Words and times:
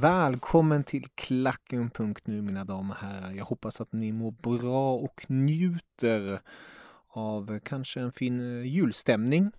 Välkommen 0.00 0.84
till 0.84 1.06
Klacken.nu 1.14 2.42
mina 2.42 2.64
damer 2.64 2.90
och 2.94 3.00
herrar. 3.00 3.32
Jag 3.32 3.44
hoppas 3.44 3.80
att 3.80 3.92
ni 3.92 4.12
mår 4.12 4.30
bra 4.30 4.94
och 4.94 5.24
njuter 5.28 6.40
av 7.08 7.58
kanske 7.58 8.00
en 8.00 8.12
fin 8.12 8.40
eh, 8.40 8.66
julstämning. 8.66 9.50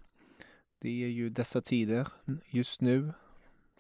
Det 0.80 1.04
är 1.04 1.08
ju 1.08 1.30
dessa 1.30 1.62
tider 1.62 2.08
just 2.46 2.82
nu. 2.82 3.14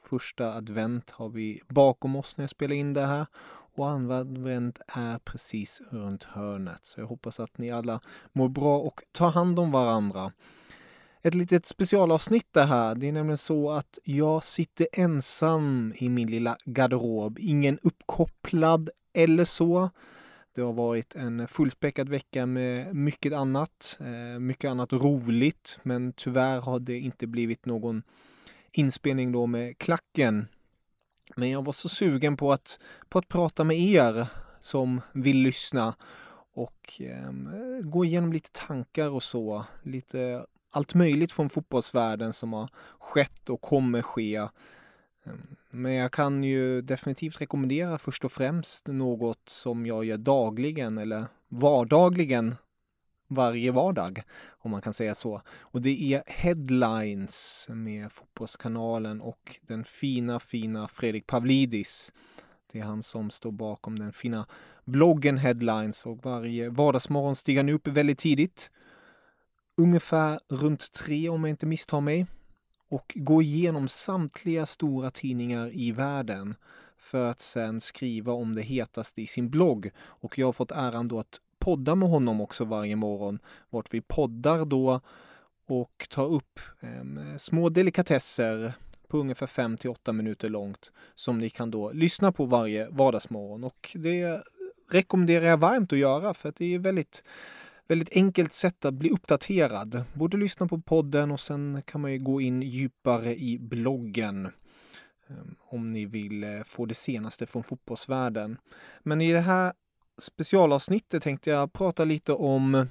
Första 0.02 0.54
advent 0.54 1.09
har 1.09 1.30
vi 1.30 1.62
bakom 1.67 2.16
oss 2.16 2.38
när 2.38 2.44
jag 2.44 2.50
spelar 2.50 2.76
in 2.76 2.94
det 2.94 3.06
här 3.06 3.26
och 3.76 3.89
andra 3.89 4.17
advent 4.17 4.80
är 4.88 5.17
precis 5.17 5.82
runt 5.92 6.23
hörnet. 6.23 6.80
Så 6.84 7.00
jag 7.00 7.08
hoppas 7.08 7.39
att 7.39 7.58
ni 7.58 7.72
alla 7.72 8.02
mår 8.32 8.50
bra 8.50 8.80
och 8.80 9.04
tar 9.12 9.32
hand 9.32 9.59
om 9.59 9.72
varandra 9.72 10.32
ett 11.22 11.36
litet 11.36 11.66
specialavsnitt 11.66 12.47
det 12.52 12.66
här. 12.66 12.95
Det 12.95 13.08
är 13.08 13.11
nämligen 13.11 13.38
så 13.38 13.72
att 13.72 14.00
jag 14.03 14.44
sitter 14.44 14.88
ensam 14.94 15.94
i 15.97 16.09
min 16.09 16.31
lilla 16.31 16.58
garderob. 16.66 17.39
Ingen 17.39 17.80
uppkopplad 17.83 18.89
eller 19.14 19.45
så. 19.45 19.89
Det 20.55 20.61
har 20.61 20.73
varit 20.73 21.16
en 21.16 21.47
fullspäckad 21.47 22.09
vecka 22.09 22.45
med 22.45 22.95
mycket 22.95 23.33
annat, 23.33 23.97
eh, 23.99 24.39
mycket 24.39 24.69
annat 24.72 24.94
roligt, 24.94 25.80
men 25.83 26.14
tyvärr 26.14 26.59
har 26.59 26.80
det 26.80 26.99
inte 26.99 27.27
blivit 27.27 27.66
någon 27.66 28.03
inspelning 28.72 29.31
då 29.31 29.45
med 29.45 29.77
klacken. 29.77 30.48
Men 31.36 31.49
jag 31.49 31.65
var 31.65 31.73
så 31.73 31.89
sugen 31.89 32.38
på 32.38 32.53
att, 32.53 32.80
på 33.09 33.20
att 33.20 33.27
prata 33.27 33.64
med 33.64 33.80
er 33.80 34.27
som 34.61 35.02
vill 35.11 35.38
lyssna 35.38 35.95
och 36.53 37.02
eh, 37.02 37.32
gå 37.82 38.05
igenom 38.05 38.33
lite 38.33 38.49
tankar 38.52 39.09
och 39.09 39.23
så, 39.23 39.65
lite 39.83 40.45
allt 40.71 40.93
möjligt 40.93 41.32
från 41.32 41.49
fotbollsvärlden 41.49 42.33
som 42.33 42.54
har 42.54 42.70
skett 42.99 43.49
och 43.49 43.61
kommer 43.61 44.02
ske. 44.02 44.36
Ehm, 45.23 45.55
men 45.70 45.93
jag 45.93 46.11
kan 46.11 46.43
ju 46.43 46.82
definitivt 46.82 47.42
rekommendera 47.42 47.98
först 47.98 48.26
och 48.26 48.32
främst 48.32 48.87
något 48.87 49.49
som 49.49 49.86
jag 49.86 50.05
gör 50.05 50.17
dagligen 50.17 50.98
eller 50.98 51.26
vardagligen 51.48 52.55
varje 53.27 53.71
vardag, 53.71 54.23
om 54.49 54.71
man 54.71 54.82
kan 54.82 54.93
säga 54.93 55.15
så. 55.15 55.42
Och 55.59 55.82
det 55.82 56.14
är 56.14 56.23
Headlines 56.27 57.67
med 57.70 58.11
Fotbollskanalen 58.11 59.21
och 59.21 59.59
den 59.61 59.83
fina, 59.83 60.39
fina 60.39 60.88
Fredrik 60.88 61.27
Pavlidis. 61.27 62.11
Det 62.71 62.80
är 62.80 62.83
han 62.83 63.03
som 63.03 63.30
står 63.30 63.52
bakom 63.52 63.99
den 63.99 64.14
fina 64.14 64.48
bloggen 64.86 65.38
Headlines 65.38 66.05
och 66.05 66.23
varje 66.23 66.70
vardagsmorgon 66.70 67.36
stiger 67.36 67.59
han 67.59 67.70
upp 67.70 67.88
väldigt 67.88 68.20
tidigt 68.20 68.71
ungefär 69.81 70.39
runt 70.47 70.92
tre 70.92 71.30
om 71.30 71.43
jag 71.43 71.49
inte 71.49 71.65
misstar 71.65 72.02
mig 72.02 72.25
och 72.89 73.14
gå 73.15 73.42
igenom 73.42 73.87
samtliga 73.87 74.65
stora 74.65 75.11
tidningar 75.11 75.69
i 75.73 75.92
världen 75.92 76.55
för 76.97 77.31
att 77.31 77.42
sen 77.42 77.81
skriva 77.81 78.33
om 78.33 78.55
det 78.55 78.61
hetaste 78.61 79.21
i 79.21 79.27
sin 79.27 79.49
blogg. 79.49 79.91
Och 79.97 80.39
jag 80.39 80.47
har 80.47 80.53
fått 80.53 80.71
äran 80.71 81.08
då 81.08 81.20
att 81.20 81.41
podda 81.59 81.95
med 81.95 82.09
honom 82.09 82.41
också 82.41 82.65
varje 82.65 82.95
morgon, 82.95 83.39
vart 83.70 83.93
vi 83.93 84.02
poddar 84.02 84.65
då 84.65 85.02
och 85.65 86.08
tar 86.09 86.25
upp 86.25 86.59
eh, 86.80 87.37
små 87.37 87.70
delikatesser 87.70 88.73
på 89.08 89.17
ungefär 89.17 89.47
5 89.47 89.77
till 89.77 89.89
8 89.89 90.14
minuter 90.14 90.49
långt 90.49 90.91
som 91.15 91.37
ni 91.37 91.49
kan 91.49 91.71
då 91.71 91.91
lyssna 91.91 92.31
på 92.31 92.45
varje 92.45 92.89
vardagsmorgon 92.89 93.64
och 93.64 93.91
det 93.95 94.41
rekommenderar 94.89 95.45
jag 95.45 95.58
varmt 95.58 95.93
att 95.93 95.99
göra 95.99 96.33
för 96.33 96.49
att 96.49 96.55
det 96.55 96.75
är 96.75 96.80
väldigt 96.80 97.23
väldigt 97.91 98.15
enkelt 98.15 98.53
sätt 98.53 98.85
att 98.85 98.93
bli 98.93 99.09
uppdaterad. 99.09 100.03
Både 100.13 100.37
lyssna 100.37 100.67
på 100.67 100.81
podden 100.81 101.31
och 101.31 101.39
sen 101.39 101.81
kan 101.85 102.02
man 102.02 102.11
ju 102.11 102.17
gå 102.17 102.41
in 102.41 102.61
djupare 102.61 103.35
i 103.35 103.59
bloggen 103.59 104.45
ehm, 105.29 105.55
om 105.59 105.91
ni 105.91 106.05
vill 106.05 106.43
eh, 106.43 106.63
få 106.65 106.85
det 106.85 106.95
senaste 106.95 107.45
från 107.45 107.63
fotbollsvärlden. 107.63 108.57
Men 109.03 109.21
i 109.21 109.31
det 109.31 109.39
här 109.39 109.73
specialavsnittet 110.17 111.23
tänkte 111.23 111.49
jag 111.49 111.73
prata 111.73 112.05
lite 112.05 112.33
om 112.33 112.87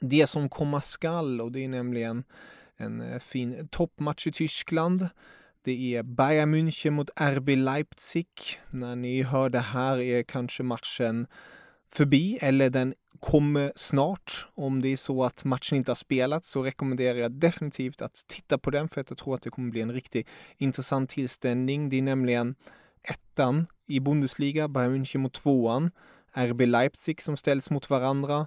det 0.00 0.26
som 0.26 0.48
komma 0.48 0.80
skall 0.80 1.40
och 1.40 1.52
det 1.52 1.64
är 1.64 1.68
nämligen 1.68 2.24
en 2.76 3.00
eh, 3.00 3.18
fin 3.18 3.68
toppmatch 3.70 4.26
i 4.26 4.32
Tyskland. 4.32 5.08
Det 5.62 5.96
är 5.96 6.02
Bayern 6.02 6.54
München 6.54 6.90
mot 6.90 7.10
RB 7.20 7.48
Leipzig. 7.48 8.28
När 8.70 8.96
ni 8.96 9.22
hör 9.22 9.48
det 9.48 9.60
här 9.60 9.98
är 9.98 10.22
kanske 10.22 10.62
matchen 10.62 11.26
förbi 11.88 12.38
eller 12.40 12.70
den 12.70 12.94
kommer 13.20 13.72
snart. 13.76 14.46
Om 14.54 14.82
det 14.82 14.88
är 14.88 14.96
så 14.96 15.24
att 15.24 15.44
matchen 15.44 15.78
inte 15.78 15.90
har 15.90 15.96
spelats 15.96 16.50
så 16.50 16.62
rekommenderar 16.62 17.18
jag 17.18 17.32
definitivt 17.32 18.02
att 18.02 18.24
titta 18.26 18.58
på 18.58 18.70
den 18.70 18.88
för 18.88 19.00
att 19.00 19.10
jag 19.10 19.18
tror 19.18 19.34
att 19.34 19.42
det 19.42 19.50
kommer 19.50 19.70
bli 19.70 19.80
en 19.80 19.92
riktigt 19.92 20.26
intressant 20.56 21.10
tillställning. 21.10 21.88
Det 21.88 21.96
är 21.96 22.02
nämligen 22.02 22.54
ettan 23.02 23.66
i 23.86 24.00
Bundesliga, 24.00 24.68
Bayern 24.68 24.94
München 24.94 25.18
mot 25.18 25.32
tvåan, 25.32 25.90
RB 26.32 26.60
Leipzig 26.60 27.22
som 27.22 27.36
ställs 27.36 27.70
mot 27.70 27.90
varandra. 27.90 28.46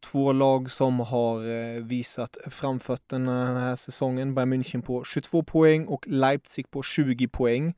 Två 0.00 0.32
lag 0.32 0.70
som 0.70 1.00
har 1.00 1.46
eh, 1.46 1.82
visat 1.82 2.36
framfötterna 2.46 3.44
den 3.44 3.56
här 3.56 3.76
säsongen. 3.76 4.34
Bayern 4.34 4.52
München 4.52 4.82
på 4.82 5.04
22 5.04 5.42
poäng 5.42 5.86
och 5.86 6.06
Leipzig 6.08 6.70
på 6.70 6.82
20 6.82 7.28
poäng. 7.28 7.74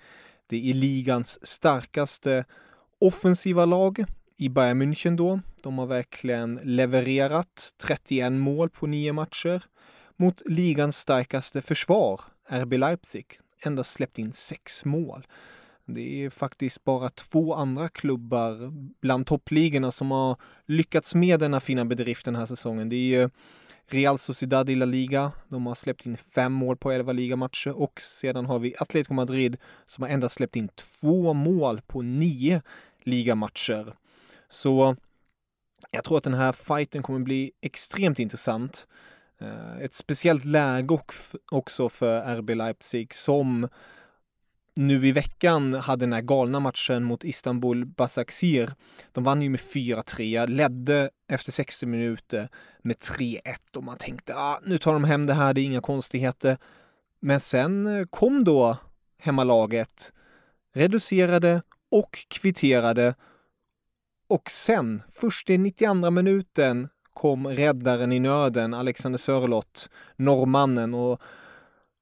Det 0.47 0.71
är 0.71 0.75
ligans 0.75 1.47
starkaste 1.47 2.45
offensiva 2.99 3.65
lag 3.65 4.05
i 4.37 4.49
Bayern 4.49 4.83
München 4.83 5.17
då. 5.17 5.41
De 5.63 5.79
har 5.79 5.87
verkligen 5.87 6.61
levererat 6.63 7.75
31 7.79 8.33
mål 8.33 8.71
på 8.71 8.87
nio 8.87 9.13
matcher 9.13 9.65
mot 10.17 10.43
ligans 10.47 10.97
starkaste 10.97 11.63
försvar, 11.63 12.21
RB 12.49 12.73
Leipzig. 12.73 13.41
Endast 13.63 13.93
släppt 13.93 14.19
in 14.19 14.33
sex 14.33 14.85
mål. 14.85 15.27
Det 15.85 16.25
är 16.25 16.31
faktiskt 16.31 16.85
bara 16.85 17.11
två 17.11 17.55
andra 17.55 17.89
klubbar 17.89 18.73
bland 19.01 19.27
toppligorna 19.27 19.93
som 19.93 20.11
har 20.11 20.37
lyckats 20.67 21.15
med 21.15 21.41
denna 21.41 21.61
fina 21.61 21.85
bedrift 21.85 22.25
den 22.25 22.37
här 22.37 22.47
säsongen. 22.47 22.89
Det 22.89 22.97
är 22.97 23.21
ju 23.21 23.31
Real 23.89 24.19
Sociedad 24.19 24.71
i 24.71 24.75
La 24.75 24.85
Liga. 24.85 25.33
De 25.49 25.67
har 25.67 25.75
släppt 25.75 26.07
in 26.07 26.17
fem 26.17 26.53
mål 26.53 26.77
på 26.77 26.91
elva 26.91 27.13
ligamatcher 27.13 27.71
och 27.71 28.01
sedan 28.01 28.47
har 28.47 28.59
vi 28.59 28.75
Atletico 28.79 29.15
Madrid 29.15 29.57
som 29.87 30.03
har 30.03 30.09
endast 30.09 30.35
släppt 30.35 30.57
in 30.57 30.69
två 30.69 31.33
mål 31.33 31.81
på 31.87 32.03
nio 32.03 32.63
ligamatcher. 33.03 33.95
Så 34.49 34.97
jag 35.91 36.05
tror 36.05 36.19
att 36.19 36.25
den 36.25 36.35
här 36.35 36.53
fighten 36.53 37.03
kommer 37.03 37.19
bli 37.19 37.53
extremt 37.61 38.19
intressant. 38.19 38.89
Eh, 39.41 39.79
ett 39.81 39.95
speciellt 39.95 40.45
läge 40.45 40.99
också 41.51 41.89
för 41.89 42.37
RB 42.37 42.51
Leipzig 42.51 43.15
som 43.15 43.69
nu 44.77 45.07
i 45.07 45.13
veckan 45.13 45.75
hade 45.75 46.03
den 46.03 46.13
här 46.13 46.21
galna 46.21 46.61
matchen 46.61 47.05
mot 47.05 47.25
Istanbul 47.25 47.85
Basaksehir. 47.85 48.73
De 49.13 49.25
vann 49.25 49.43
ju 49.43 49.49
med 49.49 49.61
4-3, 49.61 50.47
ledde 50.47 51.11
efter 51.29 51.53
60 51.53 51.87
minuter 51.87 52.49
med 52.83 52.97
3-1 52.97 53.41
och 53.77 53.85
man 53.85 53.99
tänkte 53.99 54.35
ah, 54.37 54.61
nu 54.65 54.79
tar 54.79 54.93
de 54.93 55.05
hem 55.05 55.27
det 55.27 55.35
här, 55.35 55.55
det 55.55 55.61
är 55.61 55.65
inga 55.65 55.81
konstigheter. 55.81 56.59
Men 57.21 57.41
sen 57.41 57.87
eh, 57.87 58.05
kom 58.11 58.45
då 58.45 58.77
hemmalaget, 59.19 60.13
reducerade 60.73 61.63
och 61.91 62.27
kvitterade 62.29 63.15
och 64.29 64.51
sen, 64.51 65.03
först 65.13 65.51
i 65.51 65.59
92 65.59 66.11
minuten, 66.11 66.89
kom 67.15 67.47
räddaren 67.47 68.13
i 68.13 68.21
nöden, 68.21 68.75
Alexander 68.75 69.19
Sörlott, 69.19 69.91
norrmannen 70.17 70.95
och 70.95 71.21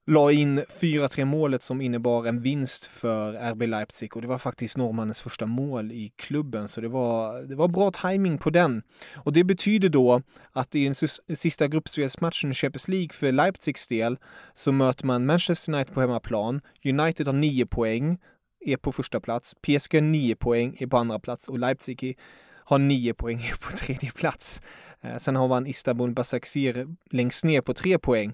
la 0.07 0.31
in 0.31 0.59
4-3 0.59 1.25
målet 1.25 1.63
som 1.63 1.81
innebar 1.81 2.25
en 2.25 2.41
vinst 2.41 2.85
för 2.85 3.33
RB 3.51 3.61
Leipzig 3.61 4.15
och 4.15 4.21
det 4.21 4.27
var 4.27 4.37
faktiskt 4.37 4.77
norrmannens 4.77 5.21
första 5.21 5.45
mål 5.45 5.91
i 5.91 6.11
klubben 6.15 6.67
så 6.67 6.81
det 6.81 6.87
var, 6.87 7.41
det 7.41 7.55
var 7.55 7.67
bra 7.67 7.91
timing 7.91 8.37
på 8.37 8.49
den. 8.49 8.83
Och 9.15 9.33
det 9.33 9.43
betyder 9.43 9.89
då 9.89 10.21
att 10.51 10.75
i 10.75 10.83
den 10.85 10.95
sista 11.37 11.67
gruppspelsmatchen 11.67 12.51
i 12.51 12.53
Champions 12.53 12.87
League 12.87 13.09
för 13.13 13.31
Leipzigs 13.31 13.87
del 13.87 14.17
så 14.53 14.71
möter 14.71 15.05
man 15.05 15.25
Manchester 15.25 15.73
United 15.73 15.93
på 15.93 16.01
hemmaplan. 16.01 16.61
United 16.83 17.27
har 17.27 17.33
9 17.33 17.65
poäng, 17.65 18.17
är 18.65 18.77
på 18.77 18.91
första 18.91 19.19
plats. 19.19 19.55
PSG 19.61 19.93
har 19.93 20.01
9 20.01 20.35
poäng, 20.35 20.77
är 20.79 20.87
på 20.87 20.97
andra 20.97 21.19
plats 21.19 21.49
och 21.49 21.59
Leipzig 21.59 22.17
har 22.53 22.79
9 22.79 23.13
poäng, 23.13 23.41
är 23.41 23.55
på 23.61 23.77
tredje 23.77 24.11
plats. 24.11 24.61
Eh, 25.01 25.17
sen 25.17 25.35
har 25.35 25.47
man 25.47 25.67
Istanbul 25.67 26.11
Basaksehir 26.11 26.87
längst 27.09 27.43
ner 27.43 27.61
på 27.61 27.73
3 27.73 27.99
poäng. 27.99 28.33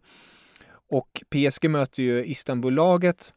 Och 0.90 1.24
PSG 1.30 1.70
möter 1.70 2.04
ju 2.04 2.26
Istanbul-laget 2.26 3.34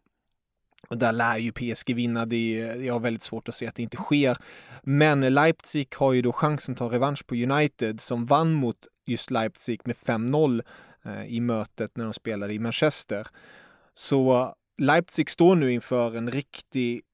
och 0.89 0.99
där 0.99 1.13
lär 1.13 1.39
ju 1.39 1.53
PSG 1.53 1.95
vinna. 1.95 2.27
Det 2.27 2.61
är, 2.61 2.83
jag 2.83 2.95
har 2.95 3.01
väldigt 3.01 3.23
svårt 3.23 3.49
att 3.49 3.55
se 3.55 3.67
att 3.67 3.75
det 3.75 3.83
inte 3.83 3.97
sker. 3.97 4.39
Men 4.83 5.21
Leipzig 5.21 5.95
har 5.95 6.13
ju 6.13 6.23
då 6.23 6.33
chansen 6.33 6.73
att 6.73 6.79
ta 6.79 6.93
revansch 6.93 7.27
på 7.27 7.35
United 7.35 8.01
som 8.01 8.27
vann 8.27 8.53
mot 8.53 8.87
just 9.07 9.31
Leipzig 9.31 9.81
med 9.85 9.97
5-0 9.97 10.63
eh, 11.05 11.25
i 11.25 11.41
mötet 11.41 11.97
när 11.97 12.05
de 12.05 12.13
spelade 12.13 12.55
i 12.55 12.59
Manchester. 12.59 13.27
Så 13.95 14.55
Leipzig 14.79 15.31
står 15.31 15.57
nu 15.57 15.73
inför 15.73 16.17
en 16.17 16.31
riktigt 16.31 17.05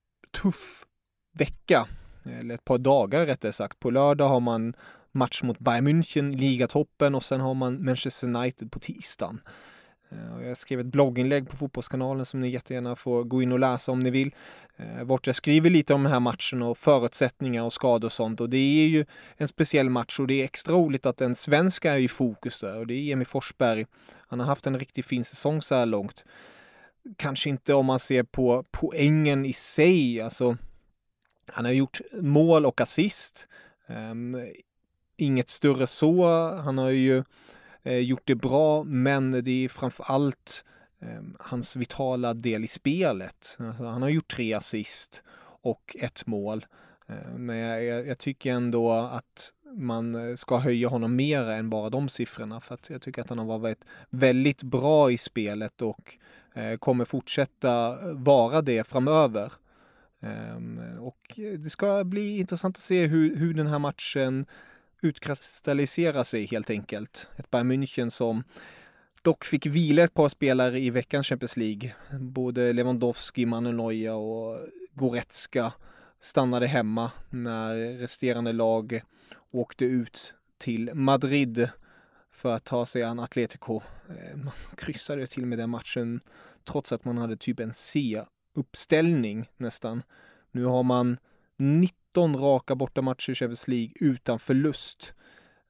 tuff 0.42 0.84
vecka, 1.32 1.88
eller 2.24 2.54
ett 2.54 2.64
par 2.64 2.78
dagar 2.78 3.26
rättare 3.26 3.52
sagt. 3.52 3.80
På 3.80 3.90
lördag 3.90 4.28
har 4.28 4.40
man 4.40 4.74
match 5.12 5.42
mot 5.42 5.58
Bayern 5.58 5.88
München, 5.88 6.36
ligatoppen 6.36 7.14
och 7.14 7.24
sen 7.24 7.40
har 7.40 7.54
man 7.54 7.84
Manchester 7.84 8.26
United 8.26 8.72
på 8.72 8.78
tisdagen. 8.78 9.40
Eh, 10.10 10.48
jag 10.48 10.58
skrev 10.58 10.80
ett 10.80 10.86
blogginlägg 10.86 11.48
på 11.48 11.56
Fotbollskanalen 11.56 12.26
som 12.26 12.40
ni 12.40 12.50
jättegärna 12.50 12.96
får 12.96 13.24
gå 13.24 13.42
in 13.42 13.52
och 13.52 13.58
läsa 13.58 13.92
om 13.92 14.00
ni 14.00 14.10
vill. 14.10 14.34
Eh, 14.76 15.04
vart 15.04 15.26
jag 15.26 15.36
skriver 15.36 15.70
lite 15.70 15.94
om 15.94 16.02
den 16.02 16.12
här 16.12 16.20
matchen 16.20 16.62
och 16.62 16.78
förutsättningar 16.78 17.62
och 17.62 17.72
skador 17.72 18.08
och 18.08 18.12
sånt. 18.12 18.40
Och 18.40 18.50
det 18.50 18.56
är 18.56 18.88
ju 18.88 19.04
en 19.36 19.48
speciell 19.48 19.90
match 19.90 20.20
och 20.20 20.26
det 20.26 20.40
är 20.40 20.44
extra 20.44 20.74
roligt 20.74 21.06
att 21.06 21.20
en 21.20 21.34
svensk 21.34 21.84
är 21.84 21.96
i 21.96 22.08
fokus 22.08 22.60
där 22.60 22.78
och 22.78 22.86
det 22.86 22.94
är 22.94 23.12
Emil 23.12 23.26
Forsberg. 23.26 23.86
Han 24.28 24.40
har 24.40 24.46
haft 24.46 24.66
en 24.66 24.78
riktigt 24.78 25.06
fin 25.06 25.24
säsong 25.24 25.62
så 25.62 25.74
här 25.74 25.86
långt. 25.86 26.24
Kanske 27.16 27.50
inte 27.50 27.74
om 27.74 27.86
man 27.86 28.00
ser 28.00 28.22
på 28.22 28.64
poängen 28.70 29.44
i 29.44 29.52
sig, 29.52 30.20
alltså. 30.20 30.56
Han 31.46 31.64
har 31.64 31.72
gjort 31.72 32.00
mål 32.12 32.66
och 32.66 32.80
assist. 32.80 33.48
Um, 33.86 34.36
inget 35.16 35.50
större 35.50 35.86
så. 35.86 36.26
Han 36.56 36.78
har 36.78 36.90
ju 36.90 37.24
eh, 37.82 37.98
gjort 37.98 38.22
det 38.24 38.34
bra, 38.34 38.84
men 38.84 39.44
det 39.44 39.64
är 39.64 39.68
framför 39.68 40.04
allt 40.04 40.64
eh, 41.00 41.22
hans 41.38 41.76
vitala 41.76 42.34
del 42.34 42.64
i 42.64 42.68
spelet. 42.68 43.56
Alltså, 43.58 43.84
han 43.84 44.02
har 44.02 44.08
gjort 44.08 44.34
tre 44.34 44.54
assist 44.54 45.22
och 45.62 45.96
ett 45.98 46.26
mål. 46.26 46.66
Eh, 47.06 47.34
men 47.36 47.56
jag, 47.56 48.06
jag, 48.06 48.18
tycker 48.18 48.52
ändå 48.52 48.92
att 48.92 49.52
man 49.72 50.36
ska 50.36 50.58
höja 50.58 50.88
honom 50.88 51.16
mer 51.16 51.42
än 51.42 51.70
bara 51.70 51.90
de 51.90 52.08
siffrorna 52.08 52.60
för 52.60 52.74
att 52.74 52.90
jag 52.90 53.02
tycker 53.02 53.22
att 53.22 53.28
han 53.28 53.38
har 53.38 53.58
varit 53.58 53.84
väldigt 54.10 54.62
bra 54.62 55.10
i 55.10 55.18
spelet 55.18 55.82
och 55.82 56.16
Eh, 56.54 56.76
kommer 56.76 57.04
fortsätta 57.04 57.98
vara 58.12 58.62
det 58.62 58.84
framöver. 58.84 59.52
Ehm, 60.20 60.80
och 61.00 61.40
det 61.58 61.70
ska 61.70 62.04
bli 62.04 62.38
intressant 62.38 62.76
att 62.76 62.82
se 62.82 63.06
hur, 63.06 63.36
hur 63.36 63.54
den 63.54 63.66
här 63.66 63.78
matchen 63.78 64.46
utkristalliserar 65.02 66.24
sig 66.24 66.46
helt 66.46 66.70
enkelt. 66.70 67.28
Ett 67.36 67.50
Bayern 67.50 67.72
München 67.72 68.10
som 68.10 68.44
dock 69.22 69.44
fick 69.44 69.66
vila 69.66 70.02
ett 70.02 70.14
par 70.14 70.28
spelare 70.28 70.80
i 70.80 70.90
veckans 70.90 71.26
Champions 71.26 71.56
League. 71.56 71.94
Både 72.20 72.72
Lewandowski, 72.72 73.46
Manuel 73.46 73.76
Neuer 73.76 74.14
och 74.14 74.68
Goretzka 74.94 75.72
stannade 76.20 76.66
hemma 76.66 77.10
när 77.30 77.98
resterande 77.98 78.52
lag 78.52 79.02
åkte 79.50 79.84
ut 79.84 80.34
till 80.58 80.90
Madrid 80.94 81.68
för 82.40 82.52
att 82.52 82.64
ta 82.64 82.86
sig 82.86 83.02
an 83.02 83.20
Atletico. 83.20 83.80
Ehm, 84.08 84.44
man 84.44 84.76
kryssade 84.76 85.26
till 85.26 85.46
med 85.46 85.58
den 85.58 85.70
matchen 85.70 86.20
trots 86.64 86.92
att 86.92 87.04
man 87.04 87.18
hade 87.18 87.36
typ 87.36 87.60
en 87.60 87.74
C-uppställning 87.74 89.50
nästan. 89.56 90.02
Nu 90.50 90.64
har 90.64 90.82
man 90.82 91.18
19 91.56 92.36
raka 92.36 92.74
bortamatcher 92.74 93.30
i 93.30 93.34
Champions 93.34 93.68
League 93.68 93.92
utan 94.00 94.38
förlust. 94.38 95.14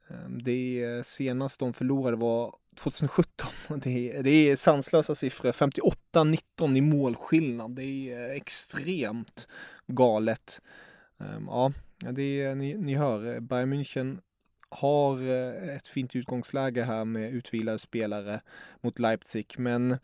Ehm, 0.09 0.43
det 0.43 1.07
senaste 1.07 1.65
de 1.65 1.73
förlorade 1.73 2.17
var 2.17 2.55
2017. 2.77 3.51
Det 3.83 4.13
är, 4.13 4.23
det 4.23 4.31
är 4.31 4.57
sanslösa 4.57 5.15
siffror. 5.15 5.53
58-19 5.53 6.77
i 6.77 6.81
målskillnad. 6.81 7.71
Det 7.71 7.85
är 7.85 8.31
eh, 8.31 8.37
extremt 8.37 9.49
galet. 9.87 10.61
Ehm, 11.19 11.47
ja, 11.47 11.73
det 11.99 12.43
är, 12.43 12.55
ni, 12.55 12.75
ni 12.75 12.95
hör, 12.95 13.35
eh, 13.35 13.41
Bayern 13.41 13.73
München 13.73 14.21
har 14.71 15.23
eh, 15.23 15.77
ett 15.77 15.89
fint 15.89 16.17
utgångsläge 16.17 16.83
här 16.83 17.05
med 17.05 17.33
utvilade 17.33 17.79
spelare 17.79 18.41
mot 18.81 18.99
Leipzig, 18.99 19.55
men 19.59 19.99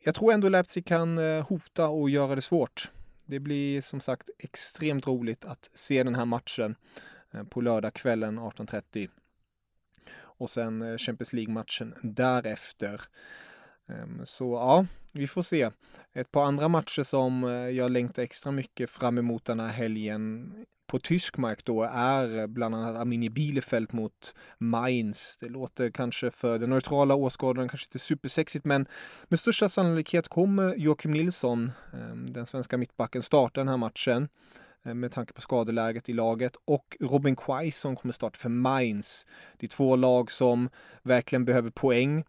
jag 0.00 0.14
tror 0.14 0.32
ändå 0.32 0.48
Leipzig 0.48 0.86
kan 0.86 1.18
eh, 1.18 1.46
hota 1.46 1.88
och 1.88 2.10
göra 2.10 2.34
det 2.34 2.42
svårt. 2.42 2.90
Det 3.24 3.38
blir 3.38 3.80
som 3.80 4.00
sagt 4.00 4.30
extremt 4.38 5.06
roligt 5.06 5.44
att 5.44 5.70
se 5.74 6.02
den 6.02 6.14
här 6.14 6.24
matchen 6.24 6.74
eh, 7.30 7.44
på 7.44 7.60
lördagskvällen 7.60 8.38
18.30. 8.38 9.08
Och 10.18 10.50
sen 10.50 10.98
Champions 10.98 11.32
League-matchen 11.32 11.94
därefter. 12.02 13.00
Ehm, 13.90 14.26
så 14.26 14.54
ja, 14.54 14.86
vi 15.12 15.26
får 15.26 15.42
se. 15.42 15.70
Ett 16.12 16.32
par 16.32 16.44
andra 16.44 16.68
matcher 16.68 17.02
som 17.02 17.44
eh, 17.44 17.50
jag 17.50 17.90
längtar 17.90 18.22
extra 18.22 18.52
mycket 18.52 18.90
fram 18.90 19.18
emot 19.18 19.44
den 19.44 19.60
här 19.60 19.68
helgen 19.68 20.52
på 20.86 20.98
tysk 20.98 21.36
mark 21.36 21.64
då 21.64 21.82
är 21.92 22.38
eh, 22.38 22.46
bland 22.46 22.74
annat 22.74 22.96
Arminia 22.96 23.30
Bielefeld 23.30 23.94
mot 23.94 24.34
Mainz. 24.58 25.36
Det 25.40 25.48
låter 25.48 25.90
kanske 25.90 26.30
för 26.30 26.58
den 26.58 26.70
neutrala 26.70 27.14
åskådaren 27.14 27.68
kanske 27.68 27.86
inte 27.86 27.98
supersexigt 27.98 28.64
men 28.64 28.86
med 29.24 29.40
största 29.40 29.68
sannolikhet 29.68 30.28
kommer 30.28 30.74
Joakim 30.74 31.10
Nilsson, 31.10 31.72
ehm, 31.92 32.26
den 32.32 32.46
svenska 32.46 32.76
mittbacken, 32.76 33.22
starta 33.22 33.60
den 33.60 33.68
här 33.68 33.76
matchen 33.76 34.28
eh, 34.84 34.94
med 34.94 35.12
tanke 35.12 35.32
på 35.32 35.40
skadeläget 35.40 36.08
i 36.08 36.12
laget 36.12 36.56
och 36.64 36.96
Robin 37.00 37.36
Quaison 37.36 37.96
kommer 37.96 38.12
starta 38.12 38.38
för 38.38 38.48
Mainz. 38.48 39.26
Det 39.58 39.66
är 39.66 39.68
två 39.68 39.96
lag 39.96 40.32
som 40.32 40.68
verkligen 41.02 41.44
behöver 41.44 41.70
poäng. 41.70 42.24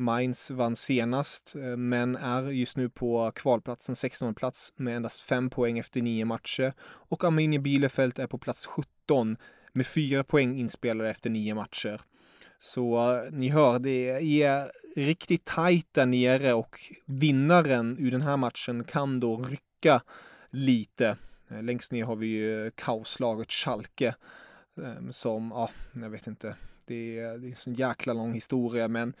Mainz 0.00 0.50
vann 0.50 0.76
senast, 0.76 1.54
eh, 1.56 1.76
men 1.76 2.16
är 2.16 2.42
just 2.42 2.76
nu 2.76 2.88
på 2.88 3.30
kvalplatsen 3.34 3.96
16 3.96 4.34
plats 4.34 4.72
med 4.76 4.96
endast 4.96 5.20
5 5.20 5.50
poäng 5.50 5.78
efter 5.78 6.02
9 6.02 6.24
matcher. 6.24 6.72
Och 6.82 7.24
Arminia 7.24 7.60
Bielefeld 7.60 8.18
är 8.18 8.26
på 8.26 8.38
plats 8.38 8.66
17 8.66 9.36
med 9.72 9.86
4 9.86 10.24
poäng 10.24 10.58
inspelade 10.58 11.10
efter 11.10 11.30
9 11.30 11.54
matcher. 11.54 12.00
Så 12.60 13.14
eh, 13.14 13.32
ni 13.32 13.48
hör, 13.48 13.78
det 13.78 14.10
är 14.42 14.70
riktigt 14.96 15.44
tajt 15.44 15.88
där 15.92 16.06
nere 16.06 16.52
och 16.52 16.80
vinnaren 17.04 17.96
ur 17.98 18.10
den 18.10 18.22
här 18.22 18.36
matchen 18.36 18.84
kan 18.84 19.20
då 19.20 19.36
rycka 19.36 20.02
lite. 20.50 21.16
Eh, 21.50 21.62
längst 21.62 21.92
ner 21.92 22.04
har 22.04 22.16
vi 22.16 22.26
ju 22.26 22.70
kaoslaget 22.74 23.52
Schalke 23.52 24.14
som, 25.10 25.50
ja, 25.54 25.70
jag 25.92 26.10
vet 26.10 26.26
inte, 26.26 26.56
det 26.84 27.18
är, 27.18 27.38
det 27.38 27.46
är 27.46 27.50
en 27.50 27.56
sån 27.56 27.74
jäkla 27.74 28.12
lång 28.12 28.32
historia 28.32 28.88
men 28.88 29.14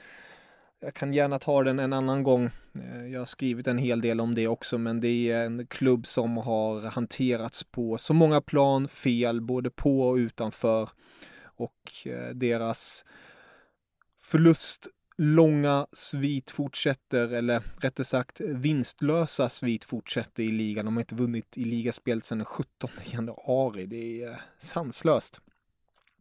jag 0.80 0.94
kan 0.94 1.12
gärna 1.12 1.38
ta 1.38 1.62
den 1.62 1.78
en 1.78 1.92
annan 1.92 2.22
gång. 2.22 2.50
Eh, 2.74 3.06
jag 3.06 3.20
har 3.20 3.26
skrivit 3.26 3.66
en 3.66 3.78
hel 3.78 4.00
del 4.00 4.20
om 4.20 4.34
det 4.34 4.48
också, 4.48 4.78
men 4.78 5.00
det 5.00 5.30
är 5.30 5.44
en 5.44 5.66
klubb 5.66 6.06
som 6.06 6.36
har 6.36 6.80
hanterats 6.80 7.64
på 7.64 7.98
så 7.98 8.14
många 8.14 8.40
plan 8.40 8.88
fel, 8.88 9.40
både 9.40 9.70
på 9.70 10.08
och 10.08 10.14
utanför. 10.14 10.88
Och 11.42 12.06
eh, 12.06 12.34
deras 12.34 13.04
förlustlånga 14.22 15.86
svit 15.92 16.50
fortsätter, 16.50 17.28
eller 17.28 17.62
rättare 17.80 18.04
sagt 18.04 18.40
vinstlösa 18.40 19.48
svit 19.48 19.84
fortsätter 19.84 20.42
i 20.42 20.52
ligan. 20.52 20.84
De 20.84 20.96
har 20.96 21.00
inte 21.00 21.14
vunnit 21.14 21.58
i 21.58 21.64
ligaspel 21.64 22.22
sedan 22.22 22.38
den 22.38 22.44
17 22.44 22.90
januari. 23.04 23.86
Det 23.86 24.22
är 24.22 24.30
eh, 24.30 24.36
sanslöst. 24.58 25.40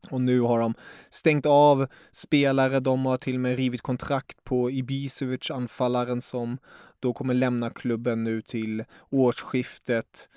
Och 0.10 0.22
nu 0.22 0.42
har 0.42 0.60
de 0.60 0.74
stängt 1.10 1.46
av 1.46 1.88
spelare, 2.12 2.80
de 2.80 3.06
har 3.06 3.18
till 3.18 3.36
och 3.36 3.42
med 3.42 3.58
rivit 3.58 3.82
kontrakt 3.82 4.44
på 4.44 4.72
Ibisevic, 4.72 5.52
anfallaren 5.52 6.22
som 6.22 6.58
då 7.00 7.14
kommer 7.14 7.34
lämna 7.34 7.70
klubben 7.70 8.24
nu 8.24 8.42
till 8.42 8.84
årsskiftet. 9.10 10.30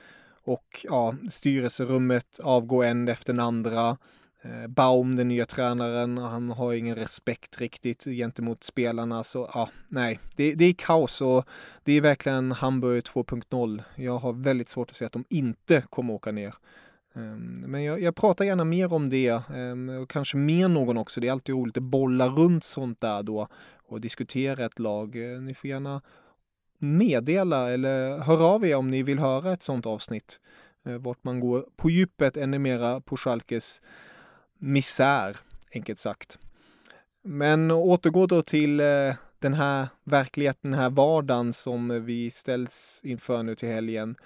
Och 0.45 0.87
ja, 0.89 1.15
styrelserummet 1.31 2.41
avgår 2.43 2.85
en 2.85 3.09
efter 3.09 3.33
den 3.33 3.41
andra. 3.41 3.97
Eh, 4.43 4.67
Baum, 4.67 5.17
den 5.17 5.29
nya 5.29 5.47
tränaren, 5.47 6.19
han 6.19 6.51
har 6.51 6.73
ingen 6.73 6.97
respekt 6.97 7.61
riktigt 7.61 8.05
gentemot 8.05 8.65
spelarna. 8.65 9.25
Så 9.25 9.51
ja, 9.55 9.69
nej, 9.89 10.21
det, 10.37 10.55
det 10.55 10.65
är 10.65 10.73
kaos 10.73 11.21
och 11.21 11.45
det 11.85 11.93
är 11.93 12.01
verkligen 12.01 12.53
Hamburg 12.53 13.03
2.0. 13.03 13.83
Jag 13.95 14.19
har 14.19 14.33
väldigt 14.33 14.69
svårt 14.69 14.91
att 14.91 14.97
se 14.97 15.05
att 15.05 15.13
de 15.13 15.25
inte 15.29 15.83
kommer 15.91 16.15
åka 16.15 16.33
ner. 16.33 16.55
Ehm, 17.15 17.65
men 17.67 17.83
jag, 17.83 18.03
jag, 18.03 18.17
pratar 18.17 18.45
gärna 18.45 18.65
mer 18.65 18.93
om 18.93 19.11
det 19.11 19.43
ehm, 19.55 19.89
och 19.89 20.11
kanske 20.11 20.37
med 20.37 20.71
någon 20.71 20.97
också. 20.97 21.21
Det 21.21 21.29
är 21.29 21.33
alltid 21.33 21.55
roligt 21.55 21.77
att 21.77 21.83
bolla 21.83 22.29
runt 22.29 22.65
sånt 22.65 23.01
där 23.01 23.23
då 23.23 23.49
och 23.77 24.01
diskutera 24.01 24.65
ett 24.65 24.79
lag. 24.79 25.33
Eh, 25.33 25.41
ni 25.41 25.55
får 25.55 25.71
gärna 25.71 26.01
meddela 26.79 27.71
eller 27.71 28.19
höra 28.19 28.45
av 28.45 28.67
er 28.67 28.77
om 28.77 28.89
ni 28.89 29.03
vill 29.03 29.19
höra 29.19 29.53
ett 29.53 29.63
sånt 29.63 29.87
avsnitt. 29.87 30.41
Eh, 30.85 30.99
vart 30.99 31.25
man 31.25 31.41
går 31.41 31.67
på 31.77 31.91
djupet 31.91 32.37
ännu 32.37 32.59
mera 32.59 33.01
på 33.01 33.17
Schalkes 33.17 33.83
misär, 34.59 35.37
enkelt 35.75 35.99
sagt. 35.99 36.39
Men 37.25 37.71
återgå 37.71 38.27
då 38.27 38.43
till 38.43 38.81
eh, 38.81 39.15
den 39.39 39.55
här 39.55 39.89
verkligheten, 40.05 40.71
den 40.71 40.81
här 40.81 40.91
vardagen 40.91 41.53
som 41.53 42.05
vi 42.05 42.31
ställs 42.31 43.01
inför 43.05 43.43
nu 43.43 43.55
till 43.55 43.69
helgen. 43.69 44.17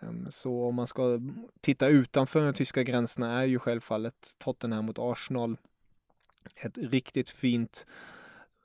Ehm, 0.00 0.26
så 0.30 0.64
om 0.64 0.74
man 0.74 0.86
ska 0.86 1.20
titta 1.60 1.88
utanför 1.88 2.44
de 2.44 2.52
tyska 2.52 2.82
gränserna 2.82 3.40
är 3.40 3.44
ju 3.44 3.58
självfallet 3.58 4.34
Tottenham 4.38 4.84
mot 4.84 4.98
Arsenal 4.98 5.56
ett 6.54 6.78
riktigt 6.78 7.30
fint 7.30 7.86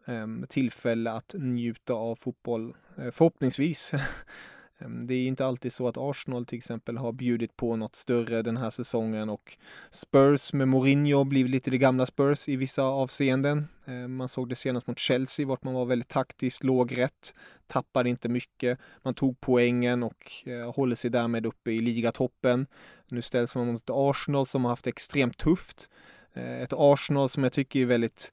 ehm, 0.05 0.45
tillfälle 0.50 1.11
att 1.11 1.35
njuta 1.38 1.93
av 1.93 2.15
fotboll. 2.15 2.75
Eh, 2.97 3.11
förhoppningsvis 3.11 3.91
Ehm, 4.81 5.07
det 5.07 5.13
är 5.13 5.27
inte 5.27 5.45
alltid 5.45 5.73
så 5.73 5.88
att 5.88 5.97
Arsenal 5.97 6.45
till 6.45 6.57
exempel 6.57 6.97
har 6.97 7.11
bjudit 7.11 7.57
på 7.57 7.75
något 7.75 7.95
större 7.95 8.41
den 8.41 8.57
här 8.57 8.69
säsongen 8.69 9.29
och 9.29 9.57
Spurs 9.91 10.53
med 10.53 10.67
Mourinho 10.67 11.23
blev 11.23 11.47
lite 11.47 11.71
det 11.71 11.77
gamla 11.77 12.05
Spurs 12.05 12.50
i 12.50 12.55
vissa 12.55 12.83
avseenden. 12.83 13.67
Ehm, 13.85 14.15
man 14.15 14.29
såg 14.29 14.50
det 14.50 14.55
senast 14.55 14.88
mot 14.88 15.00
Chelsea 15.00 15.47
vart 15.47 15.63
man 15.63 15.73
var 15.73 15.85
väldigt 15.85 16.09
taktiskt 16.09 16.63
låg 16.63 16.97
rätt, 16.97 17.33
tappade 17.67 18.09
inte 18.09 18.29
mycket. 18.29 18.79
Man 19.03 19.13
tog 19.13 19.39
poängen 19.39 20.03
och 20.03 20.33
eh, 20.45 20.73
håller 20.73 20.95
sig 20.95 21.09
därmed 21.09 21.45
uppe 21.45 21.71
i 21.71 21.81
ligatoppen. 21.81 22.67
Nu 23.07 23.21
ställs 23.21 23.55
man 23.55 23.67
mot 23.67 23.89
Arsenal 23.89 24.45
som 24.45 24.63
har 24.65 24.71
haft 24.71 24.88
extremt 24.88 25.38
tufft. 25.38 25.89
Eh, 26.33 26.61
ett 26.61 26.73
Arsenal 26.73 27.29
som 27.29 27.43
jag 27.43 27.53
tycker 27.53 27.79
är 27.79 27.85
väldigt 27.85 28.31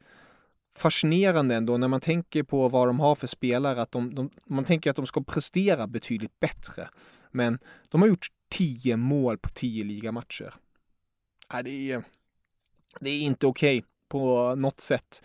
fascinerande 0.78 1.54
ändå 1.54 1.76
när 1.76 1.88
man 1.88 2.00
tänker 2.00 2.42
på 2.42 2.68
vad 2.68 2.88
de 2.88 3.00
har 3.00 3.14
för 3.14 3.26
spelare, 3.26 3.82
att 3.82 3.92
de, 3.92 4.14
de, 4.14 4.30
man 4.44 4.64
tänker 4.64 4.90
att 4.90 4.97
de 4.97 5.06
ska 5.06 5.23
prestera 5.23 5.87
betydligt 5.87 6.40
bättre. 6.40 6.88
Men 7.30 7.58
de 7.88 8.02
har 8.02 8.08
gjort 8.08 8.26
tio 8.49 8.97
mål 8.97 9.38
på 9.38 9.49
tio 9.49 9.85
ligamatcher. 9.85 10.54
Ja, 11.52 11.62
det, 11.62 11.92
är, 11.92 12.02
det 13.00 13.11
är 13.11 13.20
inte 13.20 13.47
okej 13.47 13.78
okay 13.78 13.88
på 14.08 14.54
något 14.54 14.80
sätt. 14.80 15.23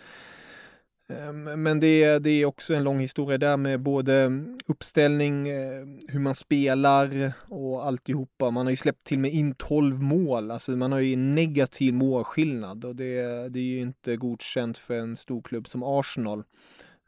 Ehm, 1.10 1.64
men 1.64 1.80
det 1.80 2.04
är, 2.04 2.20
det 2.20 2.30
är 2.30 2.46
också 2.46 2.74
en 2.74 2.84
lång 2.84 3.00
historia 3.00 3.38
där 3.38 3.58
med 3.58 3.80
både 3.80 4.14
mm, 4.14 4.60
uppställning, 4.66 5.48
eh, 5.48 5.86
hur 6.08 6.20
man 6.20 6.36
spelar 6.36 7.34
och 7.50 7.86
alltihopa. 7.86 8.52
Man 8.52 8.66
har 8.66 8.72
ju 8.72 8.78
släppt 8.78 9.04
till 9.04 9.20
med 9.20 9.34
in 9.34 9.56
12 9.56 10.02
mål, 10.02 10.52
alltså 10.52 10.72
man 10.72 10.92
har 10.92 11.00
ju 11.00 11.16
negativ 11.16 11.94
målskillnad 11.94 12.86
och 12.86 12.96
det, 12.96 13.50
det 13.50 13.60
är 13.60 13.64
ju 13.64 13.80
inte 13.80 14.18
godkänt 14.18 14.78
för 14.78 15.00
en 15.00 15.18
storklubb 15.18 15.68
som 15.68 15.84
Arsenal. 15.84 16.44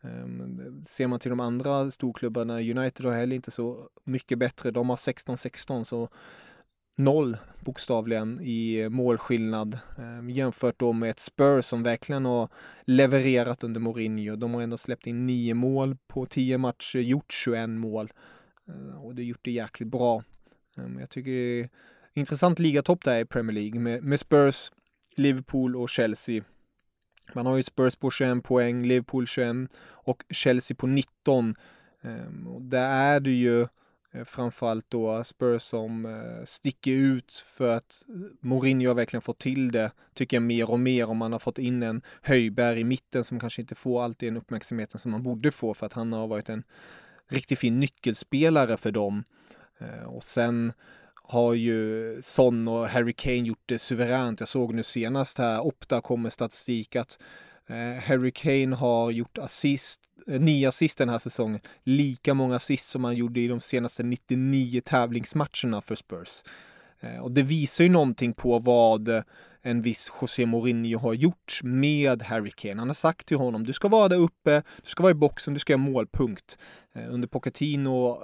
Ehm, 0.02 0.84
ser 0.88 1.08
man 1.08 1.20
till 1.20 1.30
de 1.30 1.40
andra 1.40 1.92
storklubbarna, 1.92 2.54
United 2.54 3.06
har 3.06 3.14
heller 3.14 3.36
inte 3.36 3.52
så 3.52 3.90
mycket 4.04 4.38
bättre. 4.38 4.72
De 4.72 4.90
har 4.90 4.98
16-16 4.98 5.84
så 5.84 6.10
noll 6.96 7.38
bokstavligen 7.60 8.42
i 8.42 8.90
målskillnad 8.90 9.80
eh, 9.98 10.30
jämfört 10.30 10.80
då 10.80 10.94
med 10.94 11.10
ett 11.10 11.20
Spurs 11.20 11.66
som 11.66 11.84
verkligen 11.84 12.26
har 12.26 12.50
levererat 12.86 13.64
under 13.64 13.80
Mourinho. 13.80 14.36
De 14.36 14.54
har 14.54 14.62
ändå 14.62 14.78
släppt 14.78 15.08
in 15.08 15.26
nio 15.26 15.54
mål 15.54 15.98
på 16.08 16.26
tio 16.26 16.58
matcher, 16.58 17.00
gjort 17.00 17.32
21 17.32 17.70
mål 17.70 18.14
eh, 18.68 19.04
och 19.04 19.16
det 19.16 19.22
har 19.22 19.28
gjort 19.28 19.46
det 19.46 19.52
jäkligt 19.52 19.90
bra. 19.90 20.24
Eh, 20.78 21.00
jag 21.00 21.10
tycker 21.10 21.32
det 21.32 21.60
är 21.62 21.70
intressant 22.14 22.60
ligatopp 22.60 23.04
där 23.04 23.20
i 23.20 23.26
Premier 23.26 23.56
League 23.56 23.80
med, 23.80 24.04
med 24.04 24.20
Spurs, 24.20 24.72
Liverpool 25.16 25.76
och 25.76 25.90
Chelsea. 25.90 26.44
Man 27.34 27.46
har 27.46 27.58
ju 27.58 27.64
Spurs 27.64 27.96
på 27.96 28.12
21 28.12 28.44
poäng, 28.44 28.86
Liverpool 28.86 29.28
21 29.28 29.56
och 29.88 30.24
Chelsea 30.30 30.76
på 30.76 30.88
19. 30.88 31.56
Eh, 32.02 32.48
och 32.48 32.62
där 32.62 32.90
är 32.90 33.20
det 33.20 33.32
ju 33.32 33.62
Eh, 33.62 33.68
Eh, 34.16 34.24
framförallt 34.24 34.86
då 34.90 35.24
Spurs 35.24 35.62
som 35.62 36.06
eh, 36.06 36.46
sticker 36.46 36.92
ut 36.92 37.34
för 37.34 37.70
att 37.70 38.04
Mourinho 38.40 38.88
har 38.88 38.96
verkligen 38.96 39.22
fått 39.22 39.40
till 39.40 39.72
det, 39.72 39.92
tycker 40.14 40.38
jag 40.38 40.42
mer 40.42 40.70
och 40.70 40.80
mer 40.80 41.10
om 41.10 41.18
man 41.18 41.32
har 41.32 41.40
fått 41.40 41.58
in 41.58 41.84
en 41.84 42.02
Höjberg 42.22 42.80
i 42.80 42.84
mitten 42.84 43.24
som 43.24 43.40
kanske 43.40 43.62
inte 43.62 43.76
får 43.76 44.04
alltid 44.04 44.30
den 44.30 44.38
uppmärksamheten 44.38 45.00
som 45.00 45.12
man 45.12 45.24
borde 45.24 45.52
få 45.52 45.74
för 45.74 45.86
att 45.86 45.94
han 45.94 46.14
har 46.14 46.28
varit 46.28 46.50
en 46.50 46.64
riktigt 47.28 47.60
fin 47.60 47.80
nyckelspelare 47.80 48.78
för 48.78 48.92
dem. 48.92 49.24
Eh, 49.78 50.06
och 50.06 50.24
sen 50.24 50.74
har 51.14 51.54
ju 51.54 52.22
Son 52.22 52.68
och 52.68 52.88
Harry 52.88 53.14
Kane 53.14 53.48
gjort 53.48 53.64
det 53.66 53.80
suveränt. 53.80 54.40
Jag 54.40 54.50
såg 54.50 54.74
nu 54.74 54.84
senast 54.84 55.38
här, 55.38 55.60
Opta 55.60 56.02
kom 56.02 56.22
med 56.22 56.34
statistik 56.34 56.96
att 56.96 57.20
Eh, 57.68 58.04
Harry 58.04 58.32
Kane 58.32 58.76
har 58.76 59.12
gjort 59.12 59.38
assist, 59.38 60.02
eh, 60.28 60.40
nio 60.40 60.68
assist 60.68 60.98
den 60.98 61.10
här 61.10 61.20
säsongen. 61.20 61.60
Lika 61.84 62.34
många 62.34 62.56
assist 62.56 62.90
som 62.90 63.04
han 63.04 63.16
gjorde 63.16 63.40
i 63.40 63.48
de 63.48 63.60
senaste 63.60 64.04
99 64.04 64.82
tävlingsmatcherna 64.82 65.82
för 65.82 65.96
Spurs. 65.96 66.44
Eh, 67.00 67.18
och 67.18 67.32
det 67.32 67.44
visar 67.44 67.84
ju 67.84 67.90
någonting 67.90 68.34
på 68.34 68.60
vad 68.60 69.24
en 69.62 69.82
viss 69.82 70.12
José 70.22 70.46
Mourinho 70.46 71.00
har 71.00 71.14
gjort 71.14 71.60
med 71.64 72.24
Harry 72.24 72.52
Kane. 72.52 72.82
Han 72.82 72.90
har 72.90 72.94
sagt 72.94 73.28
till 73.28 73.38
honom, 73.38 73.64
du 73.64 73.74
ska 73.74 73.88
vara 73.88 74.10
där 74.10 74.20
uppe, 74.20 74.64
du 74.84 74.90
ska 74.90 75.04
vara 75.04 75.12
i 75.12 75.16
boxen, 75.16 75.54
du 75.54 75.60
ska 75.60 75.74
göra 75.74 75.82
målpunkt. 75.82 76.58
Under 77.10 77.28
Pochettino 77.28 78.18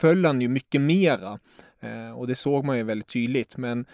föll 0.00 0.24
han 0.24 0.40
ju 0.40 0.48
mycket 0.48 0.80
mera 0.80 1.38
och 2.16 2.26
det 2.26 2.34
såg 2.34 2.64
man 2.64 2.76
ju 2.76 2.82
väldigt 2.82 3.08
tydligt. 3.08 3.56
Men 3.56 3.86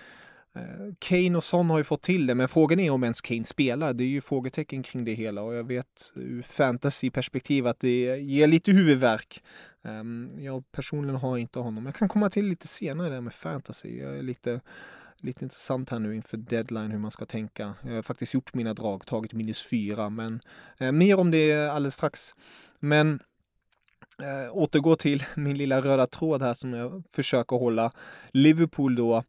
Eh, 0.57 0.95
Kane 0.99 1.37
och 1.37 1.45
Son 1.45 1.71
har 1.71 1.79
ju 1.79 1.85
fått 1.85 2.03
till 2.03 2.27
det, 2.27 2.35
men 2.35 2.49
frågan 2.49 2.81
är 2.81 2.91
om 2.91 3.03
ens 3.03 3.21
Kane 3.21 3.45
spelar. 3.45 3.93
Det 3.93 4.05
är 4.05 4.09
ju 4.09 4.21
frågetecken 4.21 4.83
kring 4.83 5.05
det 5.05 5.15
hela 5.15 5.43
och 5.43 5.55
jag 5.55 5.65
vet 5.65 6.13
ur 6.15 6.43
fantasyperspektiv 6.43 7.67
att 7.67 7.81
det 7.81 8.17
ger 8.17 8.47
lite 8.47 8.73
huvudvärk. 8.73 9.43
Ehm, 9.83 10.31
jag 10.39 10.73
personligen 10.73 11.17
har 11.17 11.39
inte 11.39 11.59
honom. 11.59 11.87
Jag 11.87 11.95
kan 11.95 12.09
komma 12.09 12.31
till 12.31 12.47
lite 12.47 12.69
senare 12.69 13.09
där 13.09 13.21
med 13.21 13.35
fantasy. 13.35 13.99
Jag 13.99 14.19
är 14.19 14.23
lite, 14.23 14.61
lite 15.17 15.45
intressant 15.45 15.91
här 15.91 15.99
nu 15.99 16.15
inför 16.15 16.37
deadline 16.37 16.91
hur 16.91 16.99
man 16.99 17.11
ska 17.11 17.27
tänka. 17.27 17.75
Jag 17.83 17.95
har 17.95 18.03
faktiskt 18.03 18.35
gjort 18.35 18.55
mina 18.55 18.75
drag, 18.75 19.07
tagit 19.07 19.33
minus 19.33 19.67
fyra, 19.71 20.11
men 20.11 20.41
eh, 20.79 20.93
mer 20.93 21.17
om 21.17 21.31
det 21.31 21.69
alldeles 21.69 21.95
strax. 21.95 22.35
Men 22.79 23.21
äh, 24.23 24.57
återgå 24.57 24.97
till 24.97 25.25
min 25.37 25.59
lilla 25.59 25.81
röda 25.81 26.07
tråd 26.07 26.43
här 26.43 26.55
som 26.55 26.73
jag 26.73 27.03
försöker 27.13 27.57
hålla. 27.57 27.93
Liverpool 28.33 28.97
då 28.97 29.25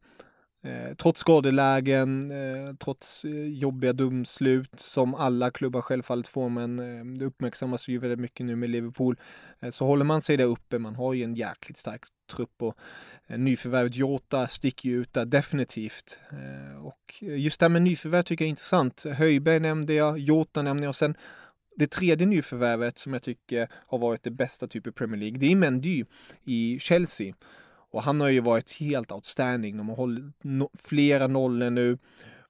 Eh, 0.64 0.96
trots 0.96 1.20
skadelägen, 1.20 2.32
eh, 2.32 2.74
trots 2.76 3.26
eh, 3.26 3.48
jobbiga 3.48 3.94
domslut 3.94 4.80
som 4.80 5.16
alla 5.16 5.52
klubbar 5.52 5.82
självfallet 5.82 6.28
får, 6.28 6.50
men 6.50 6.80
eh, 6.80 7.06
det 7.06 7.26
uppmärksammas 7.26 7.88
ju 7.88 7.98
väldigt 7.98 8.20
mycket 8.20 8.46
nu 8.46 8.56
med 8.56 8.70
Liverpool, 8.70 9.20
eh, 9.60 9.70
så 9.70 9.86
håller 9.86 10.06
man 10.06 10.22
sig 10.22 10.38
där 10.38 10.46
uppe. 10.46 10.80
Man 10.80 10.96
har 10.96 11.14
ju 11.14 11.24
en 11.24 11.36
jäkligt 11.36 11.78
stark 11.78 12.02
trupp 12.32 12.62
och 12.62 12.78
eh, 13.28 13.38
nyförvärvet 13.38 13.96
Jota 13.96 14.48
sticker 14.48 14.90
ju 14.90 15.02
ut 15.02 15.14
där 15.14 15.26
definitivt. 15.26 16.20
Eh, 16.32 16.86
och 16.86 17.16
just 17.22 17.60
det 17.60 17.64
här 17.64 17.70
med 17.70 17.82
nyförvärv 17.82 18.24
tycker 18.24 18.46
jag 18.46 18.48
är 18.48 18.50
intressant. 18.50 19.04
Höjberg 19.04 19.60
nämnde 19.60 19.94
jag, 19.94 20.20
Jota 20.20 20.62
nämnde 20.62 20.84
jag 20.84 20.90
och 20.90 20.96
sen 20.96 21.16
det 21.76 21.88
tredje 21.92 22.28
nyförvärvet 22.28 22.98
som 22.98 23.14
jag 23.14 23.24
tycker 23.24 23.70
har 23.88 23.98
varit 23.98 24.24
det 24.24 24.32
bästa 24.32 24.68
typ 24.68 24.88
i 24.88 24.92
Premier 24.92 25.20
League, 25.20 25.40
det 25.40 25.52
är 25.52 25.56
Mendy 25.56 26.06
i 26.44 26.80
Chelsea. 26.80 27.34
Och 27.92 28.04
han 28.04 28.22
har 28.22 28.30
ju 28.30 28.40
varit 28.40 28.72
helt 28.72 29.12
outstanding. 29.12 29.78
De 29.78 29.90
har 29.90 29.96
hållit 29.96 30.44
no 30.44 30.70
flera 30.74 31.28
nollor 31.28 31.70
nu 31.70 31.98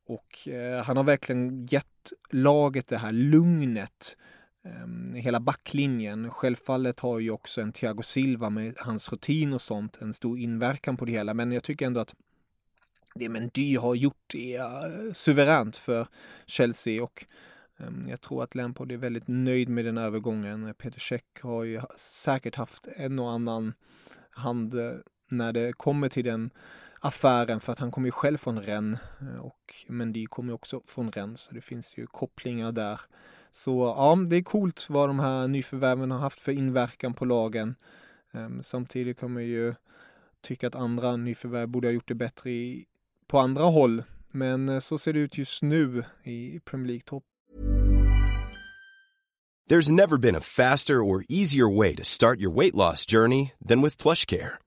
och 0.08 0.48
eh, 0.48 0.84
han 0.84 0.98
har 0.98 1.04
verkligen 1.04 1.66
gett 1.66 2.14
laget 2.30 2.88
det 2.88 2.98
här 2.98 3.12
lugnet. 3.12 4.18
Eh, 4.64 5.16
hela 5.16 5.40
backlinjen. 5.40 6.32
Självfallet 6.32 7.00
har 7.00 7.20
ju 7.20 7.32
också 7.32 7.62
en 7.62 7.72
Thiago 7.72 8.02
Silva 8.04 8.50
med 8.50 8.76
hans 8.78 9.12
rutin 9.12 9.54
och 9.54 9.62
sånt 9.62 9.98
en 10.02 10.14
stor 10.14 10.40
inverkan 10.40 10.98
på 10.98 11.06
det 11.06 11.12
hela. 11.12 11.34
Men 11.34 11.52
jag 11.52 11.64
tycker 11.64 11.86
ändå 11.86 12.00
att 12.00 12.16
det 13.16 13.30
Mendy 13.30 13.78
har 13.78 13.96
gjort 13.96 14.36
är 14.36 14.90
uh, 14.90 15.14
suveränt 15.14 15.76
för 15.76 16.08
Chelsea 16.46 17.04
och 17.04 17.26
um, 17.78 18.08
jag 18.10 18.22
tror 18.22 18.44
att 18.44 18.56
Lampard 18.56 18.92
är 18.92 18.98
väldigt 18.98 19.28
nöjd 19.28 19.70
med 19.70 19.86
den 19.86 19.98
övergången. 19.98 20.74
Peter 20.74 21.00
Cech 21.00 21.24
har 21.42 21.64
ju 21.64 21.82
säkert 21.98 22.56
haft 22.56 22.88
en 22.96 23.20
och 23.20 23.32
annan 23.32 23.74
hand 24.30 24.80
eh, 24.80 24.92
när 25.28 25.54
det 25.54 25.74
kommer 25.74 26.10
till 26.10 26.26
den 26.26 26.50
affären 27.00 27.60
för 27.60 27.74
att 27.74 27.80
han 27.80 27.92
kommer 27.92 28.08
ju 28.08 28.12
själv 28.12 28.38
från 28.38 28.62
Rennes 28.62 29.00
eh, 29.22 29.40
och 29.40 29.86
Mendy 29.88 30.26
kommer 30.26 30.54
också 30.54 30.82
från 30.86 31.12
Rennes 31.12 31.42
så 31.42 31.54
det 31.54 31.62
finns 31.62 31.98
ju 31.98 32.08
kopplingar 32.08 32.72
där. 32.72 33.02
Så 33.52 33.94
ja, 33.98 34.18
det 34.30 34.36
är 34.36 34.42
coolt 34.42 34.86
vad 34.90 35.10
de 35.10 35.20
här 35.20 35.48
nyförvärven 35.48 36.12
har 36.12 36.20
haft 36.20 36.40
för 36.40 36.52
inverkan 36.52 37.14
på 37.14 37.26
lagen. 37.26 37.76
Ehm, 38.32 38.64
samtidigt 38.64 39.20
kan 39.20 39.34
man 39.34 39.44
ju 39.44 39.76
tycka 40.42 40.68
att 40.68 40.76
andra 40.76 41.16
nyförvärv 41.16 41.68
borde 41.68 41.88
ha 41.88 41.94
gjort 41.94 42.08
det 42.08 42.16
bättre 42.16 42.52
i, 42.52 42.86
på 43.28 43.40
andra 43.40 43.64
håll. 43.64 44.04
Men 44.32 44.70
eh, 44.70 44.80
så 44.80 44.98
ser 44.98 45.14
det 45.14 45.20
ut 45.20 45.38
just 45.38 45.62
nu 45.62 46.04
i 46.24 46.60
Premier 46.60 46.88
League-topp. 46.88 47.24
There's 49.70 49.92
never 49.92 50.18
been 50.18 50.36
a 50.36 50.40
faster 50.40 51.02
or 51.02 51.26
easier 51.30 51.78
way 51.78 51.96
to 51.96 52.04
start 52.04 52.40
your 52.40 52.56
weight 52.56 52.74
loss 52.74 53.06
journey 53.06 53.52
than 53.68 53.82
with 53.82 53.98
PlushCare. 53.98 54.67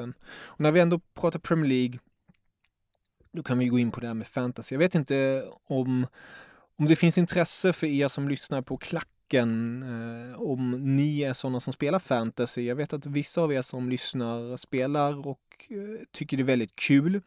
Och 0.00 0.60
när 0.60 0.72
vi 0.72 0.80
ändå 0.80 0.98
pratar 1.14 1.38
Premier 1.38 1.68
League, 1.68 1.98
då 3.32 3.42
kan 3.42 3.58
vi 3.58 3.66
gå 3.66 3.78
in 3.78 3.90
på 3.90 4.00
det 4.00 4.06
här 4.06 4.14
med 4.14 4.26
fantasy. 4.26 4.74
Jag 4.74 4.78
vet 4.78 4.94
inte 4.94 5.48
om, 5.64 6.06
om 6.76 6.88
det 6.88 6.96
finns 6.96 7.18
intresse 7.18 7.72
för 7.72 7.86
er 7.86 8.08
som 8.08 8.28
lyssnar 8.28 8.62
på 8.62 8.76
klacken, 8.76 9.82
eh, 9.82 10.42
om 10.42 10.96
ni 10.96 11.20
är 11.20 11.32
sådana 11.32 11.60
som 11.60 11.72
spelar 11.72 11.98
fantasy. 11.98 12.62
Jag 12.62 12.76
vet 12.76 12.92
att 12.92 13.06
vissa 13.06 13.40
av 13.40 13.52
er 13.52 13.62
som 13.62 13.88
lyssnar 13.88 14.56
spelar 14.56 15.26
och 15.26 15.66
eh, 15.68 16.06
tycker 16.12 16.36
det 16.36 16.42
är 16.42 16.44
väldigt 16.44 16.76
kul. 16.76 17.20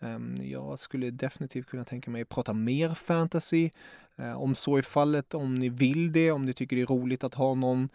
Ehm, 0.00 0.34
jag 0.40 0.78
skulle 0.78 1.10
definitivt 1.10 1.66
kunna 1.66 1.84
tänka 1.84 2.10
mig 2.10 2.22
att 2.22 2.28
prata 2.28 2.52
mer 2.52 2.94
fantasy. 2.94 3.70
Eh, 4.16 4.42
om 4.42 4.54
så 4.54 4.76
är 4.76 4.82
fallet, 4.82 5.34
om 5.34 5.54
ni 5.54 5.68
vill 5.68 6.12
det, 6.12 6.30
om 6.30 6.44
ni 6.44 6.52
tycker 6.52 6.76
det 6.76 6.82
är 6.82 6.86
roligt 6.86 7.24
att 7.24 7.34
ha 7.34 7.54
någon 7.54 7.88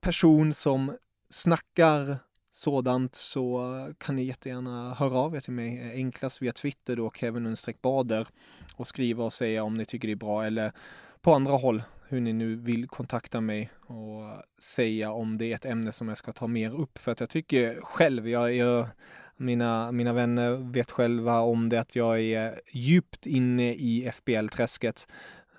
person 0.00 0.54
som 0.54 0.96
snackar 1.30 2.18
sådant 2.56 3.14
så 3.14 3.60
kan 3.98 4.16
ni 4.16 4.24
jättegärna 4.24 4.94
höra 4.94 5.18
av 5.18 5.36
er 5.36 5.40
till 5.40 5.52
mig. 5.52 5.78
Eh, 5.78 5.90
enklast 5.90 6.42
via 6.42 6.52
Twitter 6.52 6.96
då, 6.96 7.10
Kevin 7.10 7.56
bader 7.82 8.28
och 8.76 8.88
skriva 8.88 9.24
och 9.24 9.32
säga 9.32 9.62
om 9.62 9.74
ni 9.74 9.84
tycker 9.84 10.08
det 10.08 10.14
är 10.14 10.16
bra 10.16 10.46
eller 10.46 10.72
på 11.20 11.34
andra 11.34 11.52
håll 11.52 11.82
hur 12.08 12.20
ni 12.20 12.32
nu 12.32 12.56
vill 12.56 12.88
kontakta 12.88 13.40
mig 13.40 13.70
och 13.86 14.42
säga 14.58 15.10
om 15.10 15.38
det 15.38 15.46
är 15.46 15.54
ett 15.54 15.64
ämne 15.64 15.92
som 15.92 16.08
jag 16.08 16.18
ska 16.18 16.32
ta 16.32 16.46
mer 16.46 16.80
upp 16.80 16.98
för 16.98 17.12
att 17.12 17.20
jag 17.20 17.30
tycker 17.30 17.80
själv, 17.80 18.28
jag, 18.28 18.54
jag 18.54 18.88
mina, 19.36 19.92
mina 19.92 20.12
vänner 20.12 20.72
vet 20.72 20.90
själva 20.90 21.40
om 21.40 21.68
det 21.68 21.80
att 21.80 21.96
jag 21.96 22.20
är 22.20 22.60
djupt 22.72 23.26
inne 23.26 23.74
i 23.74 24.10
FBL-träsket. 24.12 25.08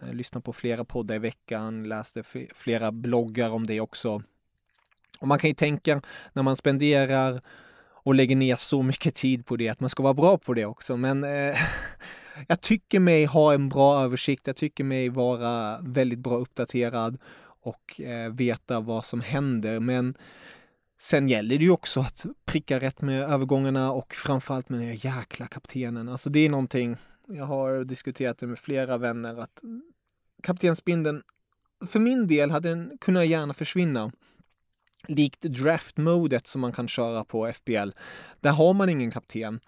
Eh, 0.02 0.14
lyssnar 0.14 0.42
på 0.42 0.54
flera 0.54 0.86
poddar 0.86 1.16
i 1.16 1.20
veckan, 1.20 1.84
läste 1.84 2.24
flera 2.56 2.92
bloggar 2.92 3.50
om 3.50 3.68
det 3.68 3.82
också. 3.82 4.24
Och 5.20 5.28
man 5.28 5.40
kan 5.40 5.50
ju 5.50 5.54
tänka 5.54 6.02
när 6.34 6.44
man 6.44 6.56
spenderar 6.56 7.42
och 8.08 8.16
lägger 8.16 8.36
ner 8.36 8.56
så 8.56 8.84
mycket 8.84 9.16
tid 9.16 9.46
på 9.46 9.56
det 9.56 9.70
att 9.70 9.80
man 9.80 9.90
ska 9.90 10.04
vara 10.04 10.14
bra 10.14 10.38
på 10.38 10.54
det 10.54 10.66
också. 10.66 10.98
Men 10.98 11.24
eh, 11.24 11.56
jag 12.48 12.62
tycker 12.62 13.00
mig 13.00 13.26
ha 13.26 13.54
en 13.54 13.70
bra 13.70 14.02
översikt. 14.04 14.48
Jag 14.48 14.56
tycker 14.56 14.84
mig 14.84 15.10
vara 15.10 15.80
väldigt 15.82 16.20
bra 16.20 16.38
uppdaterad 16.38 17.18
och 17.62 18.02
eh, 18.02 18.34
veta 18.34 18.80
vad 18.80 19.06
som 19.06 19.22
händer. 19.22 19.80
Men 19.80 20.18
sen 21.00 21.30
gäller 21.30 21.58
det 21.58 21.64
ju 21.64 21.72
också 21.72 22.00
att 22.00 22.26
pricka 22.46 22.80
rätt 22.80 23.02
med 23.02 23.24
övergångarna 23.24 23.92
och 23.92 24.14
framförallt 24.16 24.70
med 24.70 24.80
den 24.80 24.96
jäkla 24.96 25.48
kaptenen. 25.48 26.10
Alltså 26.10 26.30
det 26.30 26.40
är 26.40 26.50
någonting, 26.50 26.98
jag 27.28 27.46
har 27.46 27.84
diskuterat 27.84 28.38
det 28.38 28.48
med 28.48 28.60
flera 28.60 28.98
vänner 28.98 29.38
att 29.38 29.62
kaptensbindeln, 30.44 31.24
för 31.88 32.00
min 32.00 32.28
del 32.28 32.52
hade 32.52 32.70
den 32.70 32.98
kunnat 33.02 33.28
gärna 33.28 33.54
försvinna 33.54 34.12
likt 35.08 35.42
draft-modet 35.42 36.48
som 36.48 36.62
man 36.62 36.72
kan 36.72 36.88
köra 36.88 37.24
på 37.24 37.54
FBL. 37.54 37.90
Där 38.42 38.52
har 38.52 38.74
man 38.74 38.90
ingen 38.90 39.12
kapten. 39.12 39.60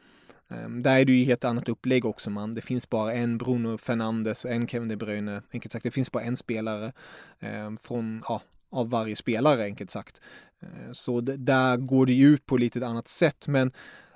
Ehm, 0.50 0.82
där 0.82 0.96
är 0.96 1.06
det 1.06 1.12
ju 1.12 1.26
helt 1.26 1.44
annat 1.44 1.70
upplägg 1.70 2.06
också 2.06 2.30
man. 2.30 2.54
Det 2.54 2.62
finns 2.62 2.90
bara 2.90 3.14
en 3.14 3.38
Bruno 3.38 3.78
Fernandes 3.78 4.46
och 4.46 4.52
en 4.52 4.68
Kevin 4.68 4.88
De 4.88 4.96
Bruyne. 4.96 5.42
Enkelt 5.54 5.72
sagt, 5.72 5.84
det 5.84 5.92
finns 5.92 6.12
bara 6.12 6.24
en 6.24 6.38
spelare 6.38 6.94
ehm, 7.40 7.78
från, 7.78 8.24
ja, 8.28 8.42
av 8.70 8.90
varje 8.90 9.16
spelare 9.16 9.64
enkelt 9.64 9.92
sagt. 9.92 10.22
Ehm, 10.62 10.94
så 10.94 11.22
där 11.22 11.78
går 11.78 12.06
det 12.06 12.14
ju 12.14 12.28
ut 12.28 12.46
på 12.46 12.58
lite 12.58 12.88
annat 12.88 13.08
sätt. 13.08 13.48
Men 13.48 13.72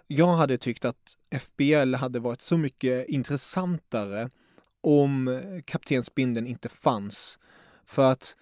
jag 0.08 0.34
hade 0.34 0.58
tyckt 0.58 0.86
att 0.86 1.18
FBL 1.40 1.96
hade 1.96 2.20
varit 2.20 2.42
så 2.42 2.58
mycket 2.58 3.10
intressantare 3.10 4.30
om 4.82 5.42
kaptensbindeln 5.66 6.48
inte 6.48 6.70
fanns. 6.70 7.40
För 7.86 8.12
att 8.12 8.36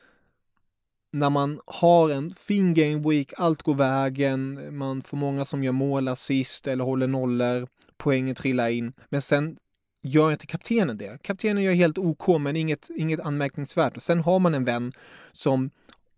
när 1.12 1.30
man 1.30 1.60
har 1.65 2.10
en 2.10 2.30
fin 2.30 2.74
game 2.74 3.10
week, 3.10 3.34
allt 3.38 3.62
går 3.62 3.76
vägen, 3.76 4.60
man 4.78 5.02
får 5.02 5.17
många 5.17 5.45
som 5.45 5.63
gör 5.63 5.71
mål, 5.71 6.08
assist 6.08 6.67
eller 6.67 6.84
håller 6.84 7.08
nollor, 7.08 7.67
poängen 7.97 8.36
trillar 8.36 8.69
in. 8.69 8.93
Men 9.10 9.21
sen 9.21 9.58
gör 10.02 10.32
inte 10.32 10.47
kaptenen 10.47 10.97
det. 10.97 11.21
Kaptenen 11.24 11.63
gör 11.63 11.74
helt 11.74 11.97
OK, 11.97 12.28
men 12.28 12.56
inget, 12.56 12.89
inget 12.95 13.19
anmärkningsvärt. 13.19 13.97
Och 13.97 14.04
sen 14.04 14.19
har 14.19 14.39
man 14.39 14.54
en 14.54 14.65
vän 14.65 14.93
som 15.32 15.69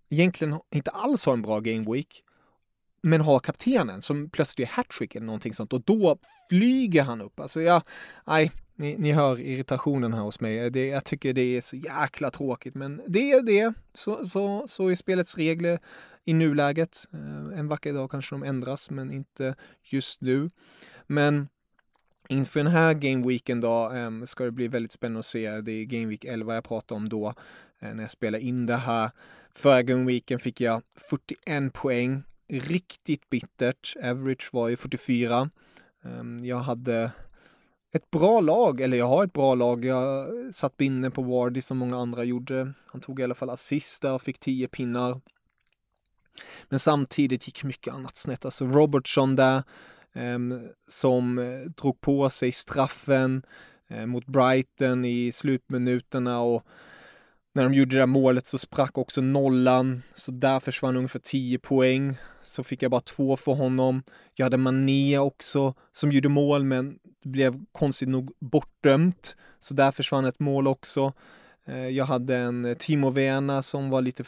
egentligen 0.10 0.60
inte 0.72 0.92
alls 0.92 1.26
har 1.26 1.34
en 1.34 1.42
bra 1.42 1.60
game 1.60 1.94
week, 1.94 2.24
men 3.02 3.22
har 3.22 3.40
kaptenen 3.40 4.02
som 4.02 4.30
plötsligt 4.30 4.68
gör 4.68 4.76
hattrick 4.76 5.16
eller 5.16 5.26
någonting 5.26 5.54
sånt 5.54 5.74
och 5.74 5.82
då 5.82 6.18
flyger 6.50 7.04
han 7.04 7.22
upp. 7.22 7.40
Alltså 7.40 7.62
ja, 7.62 7.82
nej, 8.26 8.52
ni, 8.76 8.98
ni 8.98 9.12
hör 9.12 9.40
irritationen 9.40 10.14
här 10.14 10.22
hos 10.22 10.40
mig. 10.40 10.70
Det, 10.70 10.88
jag 10.88 11.06
tycker 11.06 11.34
det 11.34 11.58
är 11.58 11.62
så 11.62 11.76
jäkla 11.76 12.32
tråkigt, 12.32 12.76
men 12.76 13.02
det 13.08 13.32
är 13.32 13.42
det. 13.42 13.74
Så, 13.94 14.28
så, 14.28 14.68
så 14.68 14.88
är 14.88 14.96
spelets 14.96 15.38
regler 15.38 15.80
i 16.26 16.34
nuläget. 16.34 17.06
Eh, 17.14 17.60
en 17.60 17.68
vacker 17.68 17.94
dag 17.94 18.12
kanske 18.12 18.36
de 18.36 18.44
ändras, 18.44 18.90
men 18.90 19.12
inte 19.12 19.56
just 19.84 20.22
nu. 20.22 20.50
Men 21.08 21.48
inför 22.28 22.64
den 22.64 22.72
här 22.72 22.94
gameweeken 22.94 23.62
då 23.62 23.90
ehm, 23.90 24.28
ska 24.28 24.44
det 24.44 24.52
bli 24.52 24.68
väldigt 24.68 24.92
spännande 24.92 25.20
att 25.20 25.26
se. 25.26 25.62
Det 25.62 25.72
är 25.72 25.86
Gameweek 25.86 26.26
11 26.26 26.56
jag 26.56 26.64
pratar 26.64 26.96
om 26.96 27.10
då, 27.10 27.34
eh, 27.80 27.94
när 27.94 28.04
jag 28.04 28.12
spelar 28.12 28.40
in 28.40 28.66
det 28.66 28.76
här. 28.76 29.12
Förra 29.56 29.84
gameweeken 29.84 30.40
fick 30.40 30.62
jag 30.62 30.82
41 30.96 31.74
poäng. 31.74 32.24
Riktigt 32.48 33.30
bittert. 33.30 33.96
Average 34.04 34.50
var 34.54 34.68
ju 34.68 34.78
44. 34.78 35.50
Ehm, 36.04 36.38
jag 36.42 36.60
hade 36.60 37.12
ett 37.94 38.12
bra 38.12 38.42
lag, 38.42 38.82
eller 38.82 38.98
jag 38.98 39.08
har 39.08 39.24
ett 39.24 39.34
bra 39.34 39.56
lag. 39.56 39.86
Jag 39.86 40.28
satt 40.56 40.78
binne 40.78 41.10
på 41.12 41.22
Wardy 41.22 41.62
som 41.62 41.78
många 41.78 41.98
andra 41.98 42.24
gjorde. 42.24 42.74
Han 42.88 43.02
tog 43.02 43.20
i 43.20 43.24
alla 43.24 43.36
fall 43.36 43.50
assist 43.50 44.02
där 44.02 44.14
och 44.14 44.22
fick 44.22 44.40
10 44.40 44.68
pinnar. 44.68 45.22
Men 46.70 46.80
samtidigt 46.80 47.48
gick 47.48 47.64
mycket 47.64 47.94
annat 47.94 48.18
snett. 48.18 48.46
Alltså 48.46 48.66
Robertson 48.66 49.36
där 49.36 49.64
ehm, 50.14 50.52
eh, 50.52 50.60
som 50.88 51.36
drog 51.78 52.02
på 52.02 52.30
sig 52.30 52.52
straffen 52.52 53.46
eh, 53.88 54.06
mot 54.06 54.26
Brighton 54.26 55.06
i 55.06 55.32
slutminuterna 55.32 56.40
och 56.40 56.64
när 57.54 57.64
de 57.64 57.74
gjorde 57.74 57.96
det 57.96 58.02
där 58.02 58.06
målet 58.06 58.48
så 58.48 58.58
sprack 58.58 58.98
också 58.98 59.22
nollan, 59.22 60.04
så 60.16 60.32
där 60.32 60.60
försvann 60.60 60.98
ungefär 60.98 61.20
10 61.20 61.60
poäng. 61.60 62.16
Så 62.44 62.64
fick 62.64 62.82
jag 62.82 62.92
bara 62.92 63.02
två 63.02 63.38
för 63.38 63.54
honom. 63.54 64.04
Jag 64.34 64.46
hade 64.46 64.58
Mané 64.58 65.18
också 65.18 65.74
som 65.94 66.12
gjorde 66.12 66.30
mål, 66.30 66.64
men 66.64 67.00
det 67.24 67.30
blev 67.30 67.66
konstigt 67.72 68.10
nog 68.10 68.32
bortdömt. 68.40 69.36
Så 69.60 69.74
där 69.74 69.92
försvann 69.92 70.26
ett 70.26 70.40
mål 70.40 70.68
också. 70.68 71.14
Eh, 71.66 71.88
jag 71.88 72.06
hade 72.06 72.36
en 72.38 72.66
eh, 72.66 72.78
Timo 72.78 73.10
Werner 73.10 73.62
som 73.62 73.90
var 73.90 74.02
lite, 74.02 74.24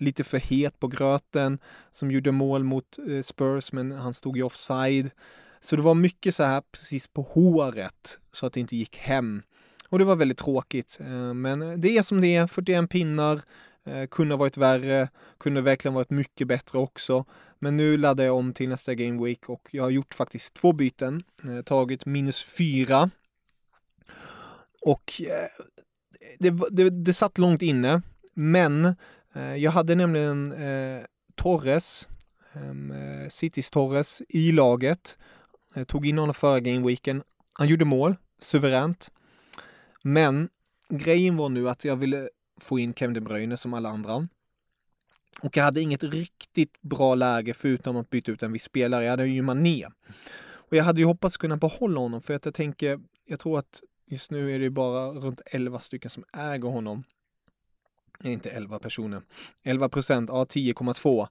lite 0.00 0.24
för 0.24 0.38
het 0.38 0.80
på 0.80 0.88
gröten, 0.88 1.58
som 1.90 2.10
gjorde 2.10 2.32
mål 2.32 2.64
mot 2.64 2.98
eh, 3.08 3.22
Spurs, 3.22 3.72
men 3.72 3.92
han 3.92 4.14
stod 4.14 4.36
ju 4.36 4.42
offside. 4.42 5.10
Så 5.60 5.76
det 5.76 5.82
var 5.82 5.94
mycket 5.94 6.34
så 6.34 6.42
här 6.42 6.62
precis 6.72 7.08
på 7.08 7.22
håret, 7.22 8.18
så 8.32 8.46
att 8.46 8.52
det 8.52 8.60
inte 8.60 8.76
gick 8.76 8.96
hem. 8.96 9.42
Och 9.88 9.98
det 9.98 10.04
var 10.04 10.16
väldigt 10.16 10.38
tråkigt. 10.38 10.98
Eh, 11.00 11.34
men 11.34 11.62
eh, 11.62 11.72
det 11.72 11.98
är 11.98 12.02
som 12.02 12.20
det 12.20 12.36
är, 12.36 12.46
41 12.46 12.90
pinnar, 12.90 13.42
eh, 13.84 14.06
kunde 14.06 14.34
ha 14.34 14.38
varit 14.38 14.56
värre, 14.56 15.08
kunde 15.38 15.60
verkligen 15.60 15.94
varit 15.94 16.10
mycket 16.10 16.48
bättre 16.48 16.78
också. 16.78 17.24
Men 17.58 17.76
nu 17.76 17.96
laddar 17.96 18.24
jag 18.24 18.36
om 18.36 18.52
till 18.52 18.68
nästa 18.68 18.94
Game 18.94 19.24
Week 19.24 19.48
och 19.48 19.68
jag 19.70 19.82
har 19.82 19.90
gjort 19.90 20.14
faktiskt 20.14 20.54
två 20.54 20.72
byten, 20.72 21.22
tagit 21.64 22.06
minus 22.06 22.44
fyra. 22.44 23.10
Och 24.80 25.22
det, 26.38 26.50
det, 26.70 26.90
det 26.90 27.12
satt 27.12 27.38
långt 27.38 27.62
inne, 27.62 28.02
men 28.34 28.94
jag 29.56 29.70
hade 29.70 29.94
nämligen 29.94 30.54
Torres, 31.34 32.08
ehm, 32.52 32.94
Citys 33.30 33.70
Torres, 33.70 34.22
i 34.28 34.52
laget. 34.52 35.18
Jag 35.74 35.88
tog 35.88 36.06
in 36.06 36.18
honom 36.18 36.34
förra 36.34 36.60
gameweeken. 36.60 37.22
Han 37.52 37.68
gjorde 37.68 37.84
mål, 37.84 38.16
suveränt. 38.40 39.10
Men 40.02 40.48
grejen 40.88 41.36
var 41.36 41.48
nu 41.48 41.68
att 41.68 41.84
jag 41.84 41.96
ville 41.96 42.28
få 42.60 42.78
in 42.78 42.94
Kevin 42.94 43.14
De 43.14 43.20
Bruyne 43.20 43.56
som 43.56 43.74
alla 43.74 43.88
andra. 43.88 44.28
Och 45.40 45.56
jag 45.56 45.64
hade 45.64 45.80
inget 45.80 46.04
riktigt 46.04 46.80
bra 46.80 47.14
läge 47.14 47.54
förutom 47.54 47.96
att 47.96 48.10
byta 48.10 48.32
ut 48.32 48.42
en 48.42 48.52
viss 48.52 48.64
spelare. 48.64 49.04
Jag 49.04 49.10
hade 49.10 49.26
ju 49.26 49.42
Mané. 49.42 49.86
Och 50.40 50.76
jag 50.76 50.84
hade 50.84 51.00
ju 51.00 51.06
hoppats 51.06 51.36
kunna 51.36 51.56
behålla 51.56 52.00
honom 52.00 52.22
för 52.22 52.34
att 52.34 52.44
jag 52.44 52.54
tänker, 52.54 53.00
jag 53.24 53.40
tror 53.40 53.58
att 53.58 53.82
Just 54.10 54.30
nu 54.30 54.54
är 54.54 54.58
det 54.58 54.70
bara 54.70 55.10
runt 55.10 55.40
11 55.46 55.78
stycken 55.78 56.10
som 56.10 56.24
äger 56.32 56.68
honom. 56.68 57.04
Inte 58.24 58.50
11 58.50 58.78
personer. 58.78 59.22
11 59.62 59.88
procent, 59.88 60.30
ja 60.32 60.44
10,2 60.44 61.28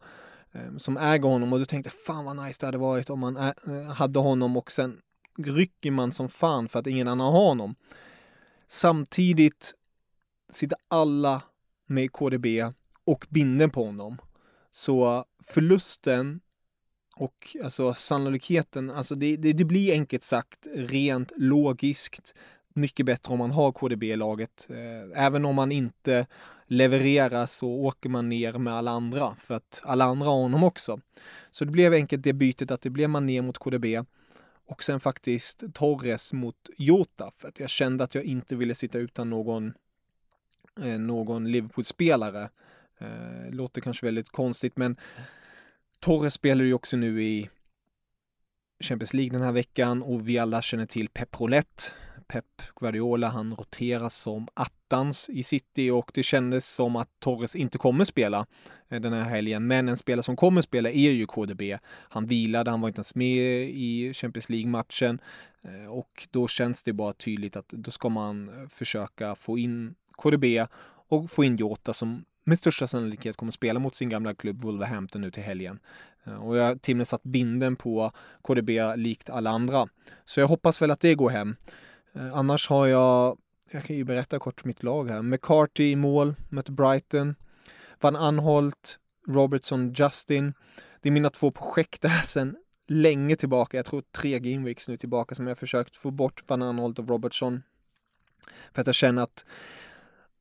ehm, 0.51 0.79
som 0.79 0.97
äger 0.97 1.29
honom 1.29 1.53
och 1.53 1.59
du 1.59 1.65
tänkte 1.65 1.89
fan 1.89 2.25
vad 2.25 2.45
nice 2.45 2.57
det 2.59 2.65
hade 2.65 2.77
varit 2.77 3.09
om 3.09 3.19
man 3.19 3.37
eh, 3.37 3.83
hade 3.83 4.19
honom 4.19 4.57
och 4.57 4.71
sen 4.71 5.01
rycker 5.37 5.91
man 5.91 6.11
som 6.11 6.29
fan 6.29 6.69
för 6.69 6.79
att 6.79 6.87
ingen 6.87 7.07
annan 7.07 7.33
har 7.33 7.45
honom. 7.47 7.75
Samtidigt 8.67 9.73
sitter 10.49 10.77
alla 10.87 11.41
med 11.85 12.11
KDB 12.11 12.45
och 13.03 13.25
binder 13.29 13.67
på 13.67 13.85
honom. 13.85 14.17
Så 14.71 15.25
förlusten 15.43 16.39
och 17.15 17.57
alltså 17.63 17.93
sannolikheten, 17.93 18.91
alltså 18.91 19.15
det, 19.15 19.37
det, 19.37 19.53
det 19.53 19.65
blir 19.65 19.93
enkelt 19.93 20.23
sagt 20.23 20.67
rent 20.73 21.31
logiskt 21.35 22.33
mycket 22.73 23.05
bättre 23.05 23.33
om 23.33 23.39
man 23.39 23.51
har 23.51 23.71
KDB 23.71 24.03
i 24.03 24.15
laget. 24.15 24.67
Eh, 24.69 25.25
även 25.25 25.45
om 25.45 25.55
man 25.55 25.71
inte 25.71 26.27
levererar 26.67 27.45
så 27.45 27.67
åker 27.67 28.09
man 28.09 28.29
ner 28.29 28.53
med 28.53 28.73
alla 28.73 28.91
andra 28.91 29.35
för 29.39 29.55
att 29.55 29.81
alla 29.83 30.05
andra 30.05 30.27
har 30.27 30.41
honom 30.41 30.63
också. 30.63 30.99
Så 31.51 31.65
det 31.65 31.71
blev 31.71 31.93
enkelt 31.93 32.23
det 32.23 32.33
bytet 32.33 32.71
att 32.71 32.81
det 32.81 32.89
blev 32.89 33.09
man 33.09 33.25
ner 33.25 33.41
mot 33.41 33.57
KDB 33.57 33.85
och 34.67 34.83
sen 34.83 34.99
faktiskt 34.99 35.63
Torres 35.73 36.33
mot 36.33 36.69
Jota 36.77 37.31
för 37.37 37.47
att 37.47 37.59
jag 37.59 37.69
kände 37.69 38.03
att 38.03 38.15
jag 38.15 38.23
inte 38.23 38.55
ville 38.55 38.75
sitta 38.75 38.97
utan 38.97 39.29
någon 39.29 39.73
eh, 40.81 40.99
någon 40.99 41.51
Liverpool-spelare. 41.51 42.49
Eh, 42.97 43.51
låter 43.51 43.81
kanske 43.81 44.05
väldigt 44.05 44.29
konstigt 44.29 44.77
men 44.77 44.97
Torres 45.99 46.33
spelar 46.33 46.65
ju 46.65 46.73
också 46.73 46.97
nu 46.97 47.23
i 47.23 47.49
Champions 48.79 49.13
League 49.13 49.37
den 49.37 49.41
här 49.41 49.51
veckan 49.51 50.03
och 50.03 50.29
vi 50.29 50.39
alla 50.39 50.61
känner 50.61 50.85
till 50.85 51.09
Pep 51.09 51.39
Roulette 51.39 51.83
Pep 52.27 52.61
Guardiola, 52.75 53.27
han 53.27 53.55
roteras 53.55 54.15
som 54.15 54.47
attans 54.53 55.29
i 55.29 55.43
City 55.43 55.89
och 55.89 56.11
det 56.13 56.23
kändes 56.23 56.67
som 56.67 56.95
att 56.95 57.09
Torres 57.19 57.55
inte 57.55 57.77
kommer 57.77 58.05
spela 58.05 58.45
eh, 58.89 59.01
den 59.01 59.13
här 59.13 59.23
helgen. 59.23 59.67
Men 59.67 59.89
en 59.89 59.97
spelare 59.97 60.23
som 60.23 60.35
kommer 60.35 60.61
spela 60.61 60.89
är 60.89 61.11
ju 61.11 61.25
KDB. 61.25 61.61
Han 61.87 62.25
vilade, 62.25 62.71
han 62.71 62.81
var 62.81 62.87
inte 62.87 62.99
ens 62.99 63.15
med 63.15 63.69
i 63.69 64.13
Champions 64.13 64.49
League-matchen 64.49 65.19
eh, 65.61 65.91
och 65.91 66.27
då 66.31 66.47
känns 66.47 66.83
det 66.83 66.93
bara 66.93 67.13
tydligt 67.13 67.55
att 67.55 67.69
då 67.69 67.91
ska 67.91 68.09
man 68.09 68.49
eh, 68.49 68.67
försöka 68.67 69.35
få 69.35 69.57
in 69.57 69.95
KDB 70.11 70.45
och 71.09 71.31
få 71.31 71.43
in 71.43 71.55
Jota 71.55 71.93
som 71.93 72.25
med 72.43 72.59
största 72.59 72.87
sannolikhet 72.87 73.37
kommer 73.37 73.51
spela 73.51 73.79
mot 73.79 73.95
sin 73.95 74.09
gamla 74.09 74.33
klubb 74.33 74.61
Wolverhampton 74.61 75.21
nu 75.21 75.31
till 75.31 75.43
helgen. 75.43 75.79
Och 76.39 76.57
jag 76.57 76.63
har 76.63 76.75
till 76.75 76.93
och 76.93 76.97
med 76.97 77.07
satt 77.07 77.23
binden 77.23 77.75
på 77.75 78.11
KDB 78.41 78.69
likt 78.95 79.29
alla 79.29 79.49
andra. 79.49 79.87
Så 80.25 80.39
jag 80.39 80.47
hoppas 80.47 80.81
väl 80.81 80.91
att 80.91 80.99
det 80.99 81.15
går 81.15 81.29
hem. 81.29 81.55
Eh, 82.17 82.33
annars 82.33 82.69
har 82.69 82.87
jag, 82.87 83.37
jag 83.71 83.83
kan 83.83 83.95
ju 83.95 84.03
berätta 84.03 84.39
kort 84.39 84.65
mitt 84.65 84.83
lag 84.83 85.09
här. 85.09 85.21
McCarthy 85.21 85.91
i 85.91 85.95
mål, 85.95 86.35
möter 86.49 86.71
Brighton. 86.71 87.35
Van 88.01 88.15
Anholt, 88.15 88.99
Robertson, 89.27 89.93
Justin. 89.93 90.53
Det 91.01 91.09
är 91.09 91.11
mina 91.11 91.29
två 91.29 91.51
projekt 91.51 92.01
där 92.01 92.21
sen 92.25 92.57
länge 92.87 93.35
tillbaka. 93.35 93.77
Jag 93.77 93.85
tror 93.85 94.03
tre 94.11 94.39
gameweeks 94.39 94.87
nu 94.87 94.97
tillbaka 94.97 95.35
som 95.35 95.47
jag 95.47 95.57
försökt 95.57 95.97
få 95.97 96.11
bort 96.11 96.43
Van 96.47 96.61
Anholt 96.61 96.99
och 96.99 97.09
Robertson. 97.09 97.63
För 98.73 98.81
att 98.81 98.87
jag 98.87 98.95
känner 98.95 99.23
att 99.23 99.45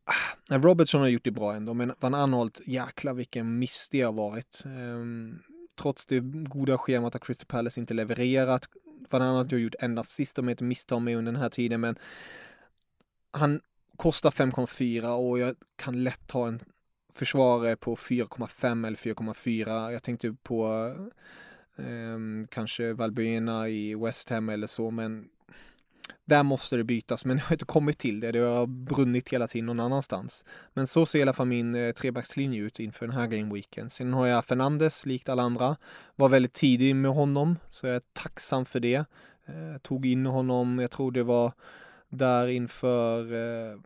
ah, 0.04 0.58
Robertson 0.58 1.00
har 1.00 1.08
gjort 1.08 1.24
det 1.24 1.30
bra 1.30 1.54
ändå, 1.54 1.74
men 1.74 1.92
Van 2.00 2.14
Anholt, 2.14 2.60
jäklar 2.66 3.14
vilken 3.14 3.58
miss 3.58 3.88
det 3.90 4.02
har 4.02 4.12
varit. 4.12 4.62
Ehm, 4.66 5.38
trots 5.80 6.06
det 6.06 6.20
goda 6.20 6.78
schemat 6.78 7.12
har 7.12 7.20
Crystal 7.20 7.46
Palace 7.46 7.80
inte 7.80 7.94
levererat. 7.94 8.68
Van 9.10 9.22
han 9.22 9.36
har 9.36 9.58
gjort 9.58 9.74
en 9.78 9.98
assist 9.98 10.38
om 10.38 10.48
jag 10.48 10.52
inte 10.52 10.64
misstar 10.64 11.00
mig 11.00 11.14
under 11.14 11.32
den 11.32 11.40
här 11.40 11.48
tiden, 11.48 11.80
men 11.80 11.98
han 13.30 13.60
kostar 13.96 14.30
5,4 14.30 15.08
och 15.08 15.38
jag 15.38 15.56
kan 15.76 16.04
lätt 16.04 16.26
ta 16.26 16.48
en 16.48 16.60
försvarare 17.12 17.76
på 17.76 17.96
4,5 17.96 18.86
eller 18.86 18.96
4,4. 18.96 19.90
Jag 19.90 20.02
tänkte 20.02 20.36
på 20.42 20.86
eh, 21.76 21.86
ehm, 21.86 22.48
kanske 22.50 22.92
Valbuena 22.92 23.68
i 23.68 23.94
West 23.94 24.30
Ham 24.30 24.48
eller 24.48 24.66
så, 24.66 24.90
men 24.90 25.28
där 26.24 26.42
måste 26.42 26.76
det 26.76 26.84
bytas, 26.84 27.24
men 27.24 27.36
jag 27.38 27.44
har 27.44 27.54
inte 27.54 27.64
kommit 27.64 27.98
till 27.98 28.20
det. 28.20 28.32
Det 28.32 28.38
har 28.38 28.66
brunnit 28.66 29.28
hela 29.28 29.48
tiden 29.48 29.66
någon 29.66 29.80
annanstans. 29.80 30.44
Men 30.74 30.86
så 30.86 31.06
ser 31.06 31.18
i 31.18 31.22
alla 31.22 31.32
fall 31.32 31.46
min 31.46 31.74
eh, 31.74 31.92
trebackslinje 31.92 32.62
ut 32.62 32.80
inför 32.80 33.06
den 33.06 33.16
här 33.16 33.26
gameweeken. 33.26 33.90
Sen 33.90 34.12
har 34.12 34.26
jag 34.26 34.44
Fernandes, 34.44 35.06
likt 35.06 35.28
alla 35.28 35.42
andra. 35.42 35.76
Var 36.16 36.28
väldigt 36.28 36.54
tidig 36.54 36.96
med 36.96 37.10
honom, 37.10 37.58
så 37.68 37.86
jag 37.86 37.96
är 37.96 38.02
tacksam 38.12 38.64
för 38.64 38.80
det. 38.80 39.04
Eh, 39.46 39.78
tog 39.82 40.06
in 40.06 40.26
honom, 40.26 40.78
jag 40.78 40.90
tror 40.90 41.12
det 41.12 41.22
var 41.22 41.52
där 42.08 42.48
inför 42.48 43.32
eh, 43.32 43.78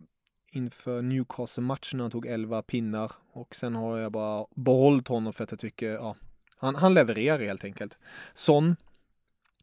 inför 0.52 1.02
Newcastle-matchen 1.02 2.00
han 2.00 2.10
tog 2.10 2.26
11 2.26 2.62
pinnar 2.62 3.12
och 3.32 3.56
sen 3.56 3.74
har 3.74 3.98
jag 3.98 4.12
bara 4.12 4.46
behållit 4.54 5.08
honom 5.08 5.32
för 5.32 5.44
att 5.44 5.50
jag 5.50 5.60
tycker, 5.60 5.90
ja, 5.90 6.16
han, 6.56 6.74
han 6.74 6.94
levererar 6.94 7.38
helt 7.38 7.64
enkelt. 7.64 7.98
Son, 8.34 8.76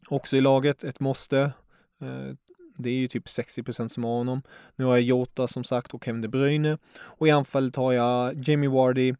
också 0.08 0.38
i 0.38 0.41
laget, 0.41 0.84
ett 0.84 1.00
måste. 1.00 1.39
Eh, 2.02 2.36
det 2.78 2.90
är 2.90 2.94
ju 2.94 3.08
typ 3.08 3.26
60% 3.26 3.88
som 3.88 4.04
har 4.04 4.18
honom. 4.18 4.42
Nu 4.76 4.86
har 4.86 4.96
jag 4.96 5.02
Jota 5.02 5.48
som 5.48 5.63
sagt 5.63 5.94
och 5.94 6.04
Kevin 6.04 6.22
De 6.22 6.28
Bruyne. 6.28 6.78
Och 7.00 7.28
i 7.28 7.32
anfallet 7.32 7.76
har 7.76 7.94
jag 7.94 8.50
Jamie 8.50 8.70
Wardy, 8.70 9.13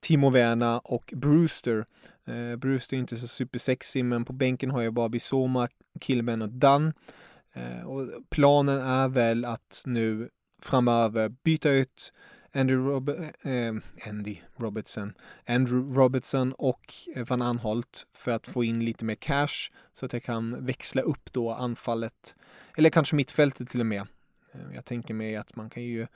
Timo 0.00 0.30
Werner 0.30 0.80
och 0.84 1.12
Brewster. 1.16 1.84
Eh, 2.24 2.56
Brewster 2.56 2.96
är 2.96 3.00
inte 3.00 3.16
så 3.16 3.28
supersexig 3.28 4.04
men 4.04 4.24
på 4.24 4.32
bänken 4.32 4.70
har 4.70 4.82
jag 4.82 4.92
bara 4.92 5.08
Bisoma, 5.08 5.68
Kilben 6.00 6.42
och 6.42 6.48
Dunn. 6.48 6.92
Eh, 7.52 7.82
och 7.86 8.08
planen 8.30 8.80
är 8.80 9.08
väl 9.08 9.44
att 9.44 9.82
nu 9.86 10.28
framöver 10.62 11.28
byta 11.28 11.70
ut 11.70 12.12
Andy, 12.54 12.74
Rob 12.74 13.08
eh, 13.08 13.52
eh, 13.52 13.74
Andy 14.06 14.36
Robertson, 14.56 15.12
Andrew 15.46 16.00
Robertson 16.00 16.52
och 16.52 16.94
eh, 17.14 17.26
Van 17.26 17.42
Anholt 17.42 18.06
för 18.12 18.30
att 18.30 18.46
få 18.46 18.64
in 18.64 18.84
lite 18.84 19.04
mer 19.04 19.14
cash 19.14 19.70
så 19.92 20.06
att 20.06 20.12
jag 20.12 20.22
kan 20.22 20.66
växla 20.66 21.02
upp 21.02 21.32
då 21.32 21.52
anfallet 21.52 22.34
eller 22.76 22.90
kanske 22.90 23.16
mittfältet 23.16 23.68
till 23.70 23.80
och 23.80 23.86
med. 23.86 24.06
Eh, 24.52 24.74
jag 24.74 24.84
tänker 24.84 25.14
mig 25.14 25.36
att 25.36 25.56
man 25.56 25.70
kan 25.70 25.82
ju 25.82 26.06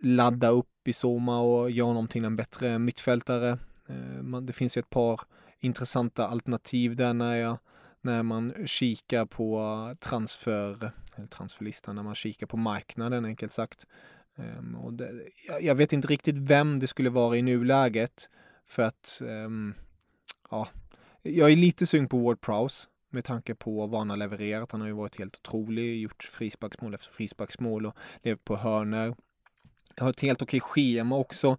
ladda 0.00 0.48
upp 0.48 0.88
i 0.88 0.92
Soma 0.92 1.40
och 1.40 1.70
göra 1.70 1.86
honom 1.86 2.08
till 2.08 2.24
en 2.24 2.36
bättre 2.36 2.78
mittfältare. 2.78 3.58
Det 4.42 4.52
finns 4.52 4.76
ju 4.76 4.80
ett 4.80 4.90
par 4.90 5.20
intressanta 5.60 6.26
alternativ 6.26 6.96
där 6.96 7.12
när 7.12 7.34
jag 7.34 7.58
när 8.02 8.22
man 8.22 8.54
kikar 8.66 9.24
på 9.24 9.94
transfer, 10.00 10.92
eller 11.16 11.26
transferlistan, 11.26 11.96
när 11.96 12.02
man 12.02 12.14
kikar 12.14 12.46
på 12.46 12.56
marknaden 12.56 13.24
enkelt 13.24 13.52
sagt. 13.52 13.86
Um, 14.36 14.74
och 14.74 14.92
det, 14.92 15.10
jag, 15.46 15.62
jag, 15.62 15.74
vet 15.74 15.92
inte 15.92 16.08
riktigt 16.08 16.36
vem 16.36 16.78
det 16.78 16.86
skulle 16.86 17.10
vara 17.10 17.36
i 17.36 17.42
nuläget 17.42 18.30
för 18.66 18.82
att 18.82 19.22
um, 19.24 19.74
ja, 20.50 20.68
jag 21.22 21.52
är 21.52 21.56
lite 21.56 21.86
sugen 21.86 22.08
på 22.08 22.18
Ward 22.18 22.40
Prowse 22.40 22.88
med 23.10 23.24
tanke 23.24 23.54
på 23.54 23.86
vad 23.86 24.00
han 24.00 24.10
har 24.10 24.16
levererat. 24.16 24.72
Han 24.72 24.80
har 24.80 24.88
ju 24.88 24.94
varit 24.94 25.18
helt 25.18 25.36
otrolig, 25.36 26.00
gjort 26.00 26.22
frisparksmål 26.22 26.94
efter 26.94 27.12
frisparksmål 27.12 27.86
och 27.86 27.96
levt 28.22 28.44
på 28.44 28.56
hörner. 28.56 29.14
Jag 29.96 30.04
har 30.04 30.10
ett 30.10 30.20
helt 30.20 30.42
okej 30.42 30.60
schema 30.60 31.16
också. 31.16 31.56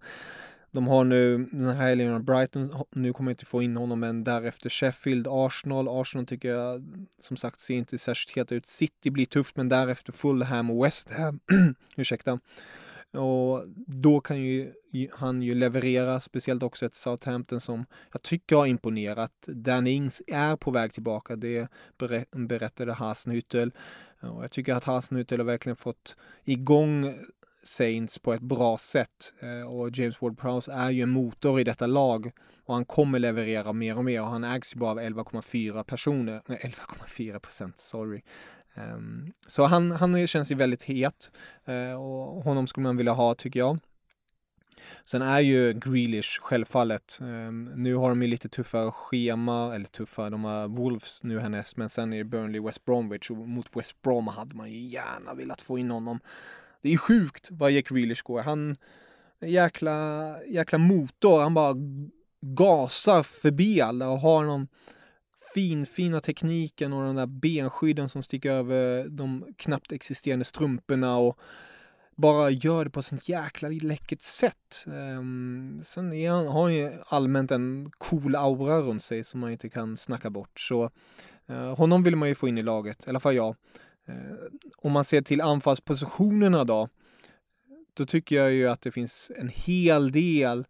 De 0.74 0.86
har 0.86 1.04
nu 1.04 1.38
den 1.52 1.68
här 1.68 1.88
helgen 1.88 2.24
Brighton, 2.24 2.70
nu 2.90 3.12
kommer 3.12 3.30
jag 3.30 3.32
inte 3.32 3.44
få 3.44 3.62
in 3.62 3.76
honom, 3.76 4.00
men 4.00 4.24
därefter 4.24 4.70
Sheffield, 4.70 5.26
Arsenal. 5.30 5.88
Arsenal 5.88 6.26
tycker 6.26 6.48
jag 6.48 6.84
som 7.18 7.36
sagt 7.36 7.60
ser 7.60 7.74
inte 7.74 7.98
särskilt 7.98 8.36
heta 8.36 8.54
ut. 8.54 8.66
City 8.66 9.10
blir 9.10 9.26
tufft, 9.26 9.56
men 9.56 9.68
därefter 9.68 10.12
Fulham 10.12 10.70
och 10.70 10.84
West 10.84 11.10
Ham. 11.10 11.40
Ursäkta. 11.96 12.40
Och 13.12 13.64
då 13.86 14.20
kan 14.20 14.40
ju 14.40 14.72
han 15.12 15.42
ju 15.42 15.54
leverera, 15.54 16.20
speciellt 16.20 16.62
också 16.62 16.86
ett 16.86 16.94
Southampton 16.94 17.60
som 17.60 17.86
jag 18.12 18.22
tycker 18.22 18.56
har 18.56 18.66
imponerat. 18.66 19.32
Dan 19.46 19.86
Ings 19.86 20.22
är 20.26 20.56
på 20.56 20.70
väg 20.70 20.92
tillbaka, 20.92 21.36
det 21.36 21.68
berättade 22.32 22.92
Hasenhüttel. 22.92 23.72
Och 24.20 24.44
jag 24.44 24.50
tycker 24.50 24.74
att 24.74 24.84
Hasenhüttel 24.84 25.38
har 25.38 25.44
verkligen 25.44 25.76
fått 25.76 26.16
igång 26.44 27.18
Saints 27.64 28.18
på 28.18 28.32
ett 28.32 28.40
bra 28.40 28.78
sätt. 28.78 29.32
Eh, 29.40 29.72
och 29.72 29.90
James 29.98 30.18
Ward-Prowse 30.18 30.72
är 30.72 30.90
ju 30.90 31.02
en 31.02 31.10
motor 31.10 31.60
i 31.60 31.64
detta 31.64 31.86
lag 31.86 32.32
och 32.64 32.74
han 32.74 32.84
kommer 32.84 33.18
leverera 33.18 33.72
mer 33.72 33.96
och 33.96 34.04
mer 34.04 34.22
och 34.22 34.28
han 34.28 34.44
ägs 34.44 34.74
ju 34.74 34.78
bara 34.78 34.90
av 34.90 35.00
11,4 35.00 35.82
personer, 35.82 36.42
nej 36.46 36.58
11,4 36.62 37.38
procent, 37.38 37.78
sorry. 37.78 38.22
Um, 38.74 39.32
så 39.46 39.64
han, 39.64 39.90
han 39.90 40.26
känns 40.26 40.50
ju 40.50 40.54
väldigt 40.54 40.82
het 40.82 41.30
uh, 41.68 41.94
och 41.94 42.44
honom 42.44 42.66
skulle 42.66 42.82
man 42.82 42.96
vilja 42.96 43.12
ha 43.12 43.34
tycker 43.34 43.60
jag. 43.60 43.78
Sen 45.04 45.22
är 45.22 45.40
ju 45.40 45.72
Grealish 45.72 46.40
självfallet. 46.40 47.18
Um, 47.20 47.64
nu 47.64 47.94
har 47.94 48.08
de 48.08 48.22
ju 48.22 48.28
lite 48.28 48.48
tuffare 48.48 48.90
schema, 48.90 49.74
eller 49.74 49.86
tuffare, 49.86 50.30
de 50.30 50.44
har 50.44 50.68
Wolves 50.68 51.22
nu 51.22 51.40
härnäst, 51.40 51.76
men 51.76 51.90
sen 51.90 52.12
är 52.12 52.18
det 52.18 52.24
Burnley, 52.24 52.60
West 52.60 52.84
Bromwich 52.84 53.30
och 53.30 53.36
mot 53.36 53.76
West 53.76 54.02
Brom 54.02 54.26
hade 54.26 54.56
man 54.56 54.70
ju 54.70 54.78
gärna 54.78 55.34
velat 55.34 55.62
få 55.62 55.78
in 55.78 55.90
honom. 55.90 56.20
Det 56.84 56.92
är 56.92 56.96
sjukt 56.96 57.48
vad 57.50 57.72
Jack 57.72 57.88
Grealish 57.88 58.22
går. 58.22 58.42
Han, 58.42 58.76
jäkla, 59.40 60.36
jäkla 60.48 60.78
motor, 60.78 61.40
han 61.40 61.54
bara 61.54 61.74
gasar 62.40 63.22
förbi 63.22 63.80
alla 63.80 64.08
och 64.08 64.20
har 64.20 64.44
någon 64.44 64.68
finfina 65.54 66.20
tekniken 66.20 66.92
och 66.92 67.04
den 67.04 67.16
där 67.16 67.26
benskydden 67.26 68.08
som 68.08 68.22
sticker 68.22 68.52
över 68.52 69.08
de 69.08 69.54
knappt 69.56 69.92
existerande 69.92 70.44
strumporna 70.44 71.16
och 71.16 71.38
bara 72.16 72.50
gör 72.50 72.84
det 72.84 72.90
på 72.90 73.00
ett 73.00 73.06
sånt 73.06 73.28
jäkla 73.28 73.68
läckert 73.68 74.22
sätt. 74.22 74.84
Um, 74.86 75.82
sen 75.84 76.12
är 76.12 76.30
han, 76.30 76.46
har 76.46 76.62
han 76.62 76.74
ju 76.74 76.92
allmänt 77.06 77.50
en 77.50 77.90
cool 77.98 78.36
aura 78.36 78.80
runt 78.80 79.02
sig 79.02 79.24
som 79.24 79.40
man 79.40 79.52
inte 79.52 79.68
kan 79.68 79.96
snacka 79.96 80.30
bort. 80.30 80.60
Så 80.60 80.90
uh, 81.50 81.76
honom 81.76 82.02
vill 82.02 82.16
man 82.16 82.28
ju 82.28 82.34
få 82.34 82.48
in 82.48 82.58
i 82.58 82.62
laget, 82.62 83.06
i 83.06 83.10
alla 83.10 83.20
fall 83.20 83.34
jag. 83.34 83.56
Eh, 84.06 84.14
om 84.76 84.92
man 84.92 85.04
ser 85.04 85.22
till 85.22 85.40
anfallspositionerna 85.40 86.64
då, 86.64 86.88
då 87.94 88.06
tycker 88.06 88.36
jag 88.36 88.52
ju 88.52 88.68
att 88.68 88.80
det 88.80 88.90
finns 88.90 89.32
en 89.36 89.48
hel 89.48 90.12
del 90.12 90.66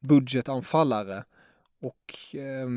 budgetanfallare. 0.00 1.24
Och 1.80 2.34
eh, 2.34 2.68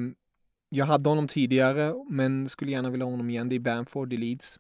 jag 0.69 0.85
hade 0.85 1.09
honom 1.09 1.27
tidigare, 1.27 1.93
men 2.09 2.49
skulle 2.49 2.71
gärna 2.71 2.89
vilja 2.89 3.05
ha 3.05 3.11
honom 3.11 3.29
igen. 3.29 3.49
Det 3.49 3.55
är 3.55 3.59
Bamford 3.59 4.13
i 4.13 4.17
Leeds. 4.17 4.59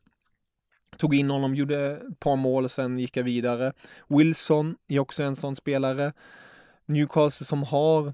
Tog 0.97 1.15
in 1.15 1.29
honom, 1.29 1.55
gjorde 1.55 1.91
ett 1.91 2.19
par 2.19 2.35
mål 2.35 2.63
och 2.63 2.71
sen 2.71 2.99
gick 2.99 3.17
jag 3.17 3.23
vidare. 3.23 3.73
Wilson 4.07 4.75
är 4.87 4.99
också 4.99 5.23
en 5.23 5.35
sån 5.35 5.55
spelare. 5.55 6.13
Newcastle 6.85 7.45
som 7.45 7.63
har 7.63 8.13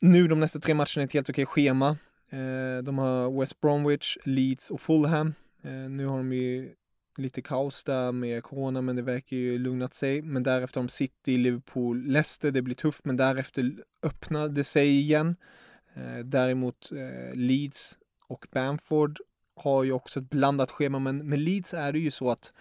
nu 0.00 0.28
de 0.28 0.40
nästa 0.40 0.60
tre 0.60 0.74
matcherna 0.74 1.04
ett 1.04 1.12
helt 1.12 1.30
okej 1.30 1.46
schema. 1.46 1.88
Eh, 2.30 2.82
de 2.82 2.98
har 2.98 3.40
West 3.40 3.60
Bromwich, 3.60 4.16
Leeds 4.24 4.70
och 4.70 4.80
Fulham. 4.80 5.34
Eh, 5.62 5.72
nu 5.72 6.06
har 6.06 6.18
de 6.18 6.32
ju 6.32 6.74
lite 7.16 7.42
kaos 7.42 7.84
där 7.84 8.12
med 8.12 8.42
corona, 8.42 8.80
men 8.80 8.96
det 8.96 9.02
verkar 9.02 9.36
ju 9.36 9.58
lugnat 9.58 9.94
sig. 9.94 10.22
Men 10.22 10.42
därefter 10.42 10.80
har 10.80 10.86
de 10.86 10.88
City, 10.88 11.38
Liverpool, 11.38 12.06
Leicester. 12.06 12.50
Det 12.50 12.62
blir 12.62 12.74
tufft, 12.74 13.04
men 13.04 13.16
därefter 13.16 13.84
öppnar 14.02 14.48
det 14.48 14.64
sig 14.64 14.98
igen. 14.98 15.36
Eh, 15.94 16.18
däremot 16.18 16.92
eh, 16.92 17.34
Leeds 17.34 17.98
och 18.26 18.46
Bamford 18.52 19.20
har 19.56 19.84
ju 19.84 19.92
också 19.92 20.20
ett 20.20 20.30
blandat 20.30 20.70
schema, 20.70 20.98
men 20.98 21.28
med 21.28 21.38
Leeds 21.38 21.74
är 21.74 21.92
det 21.92 21.98
ju 21.98 22.10
så 22.10 22.30
att 22.30 22.52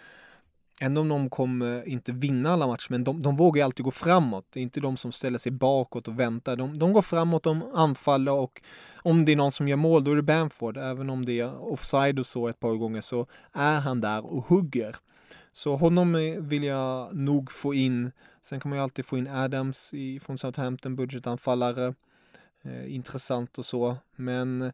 Ändå 0.80 1.02
om 1.02 1.10
de 1.10 1.30
kommer 1.30 1.88
inte 1.88 2.12
vinna 2.12 2.54
alla 2.54 2.68
matcher, 2.68 2.88
men 2.90 3.04
de, 3.04 3.22
de 3.22 3.36
vågar 3.36 3.60
ju 3.60 3.66
alltid 3.66 3.84
gå 3.84 3.92
framåt. 3.92 4.46
Det 4.50 4.60
är 4.60 4.62
inte 4.62 4.80
de 4.80 4.98
som 4.98 5.12
ställer 5.12 5.38
sig 5.38 5.52
bakåt 5.52 6.08
och 6.08 6.20
väntar. 6.20 6.56
De, 6.56 6.80
de 6.80 6.94
går 6.94 7.02
framåt, 7.02 7.44
de 7.44 7.64
anfaller 7.74 8.32
och 8.32 8.62
om 8.96 9.26
det 9.26 9.32
är 9.32 9.36
någon 9.36 9.52
som 9.52 9.68
gör 9.68 9.78
mål, 9.78 10.04
då 10.04 10.12
är 10.12 10.16
det 10.16 10.22
Bamford. 10.22 10.78
Även 10.78 11.10
om 11.10 11.26
det 11.26 11.40
är 11.40 11.72
offside 11.72 12.20
och 12.20 12.26
så 12.26 12.48
ett 12.48 12.60
par 12.60 12.74
gånger 12.74 13.02
så 13.02 13.28
är 13.54 13.80
han 13.80 14.02
där 14.02 14.26
och 14.26 14.46
hugger. 14.46 14.96
Så 15.54 15.76
honom 15.76 16.16
eh, 16.16 16.40
vill 16.40 16.64
jag 16.64 17.16
nog 17.16 17.52
få 17.52 17.74
in. 17.74 18.12
Sen 18.44 18.60
kan 18.60 18.70
man 18.70 18.78
ju 18.80 18.84
alltid 18.84 19.06
få 19.06 19.18
in 19.18 19.28
Adams 19.28 19.94
i, 19.94 20.20
från 20.20 20.38
Southampton, 20.38 20.96
budgetanfallare 20.96 21.94
eh, 22.62 22.96
intressant 22.96 23.58
och 23.58 23.66
så. 23.66 23.98
Men 24.16 24.62
eh, 24.62 24.72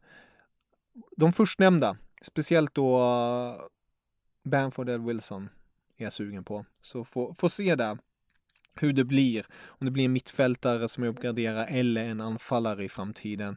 de 1.18 1.34
förstnämnda, 1.34 1.98
speciellt 2.22 2.76
då 2.76 3.00
eh, 3.00 3.62
Bamford 4.50 4.90
eller 4.90 5.06
Wilson 5.06 5.50
är 5.98 6.04
jag 6.04 6.14
sugen 6.14 6.44
på. 6.44 6.66
Så 6.82 7.06
få, 7.06 7.34
få 7.34 7.50
se 7.50 7.76
där 7.76 7.98
hur 8.76 8.94
det 8.94 9.04
blir. 9.04 9.46
Om 9.66 9.86
det 9.86 9.92
blir 9.92 10.06
en 10.06 10.14
mittfältare 10.14 10.88
som 10.88 11.04
jag 11.04 11.12
uppgraderar 11.12 11.68
eller 11.70 12.04
en 12.04 12.22
anfallare 12.22 12.86
i 12.86 12.90
framtiden. 12.90 13.56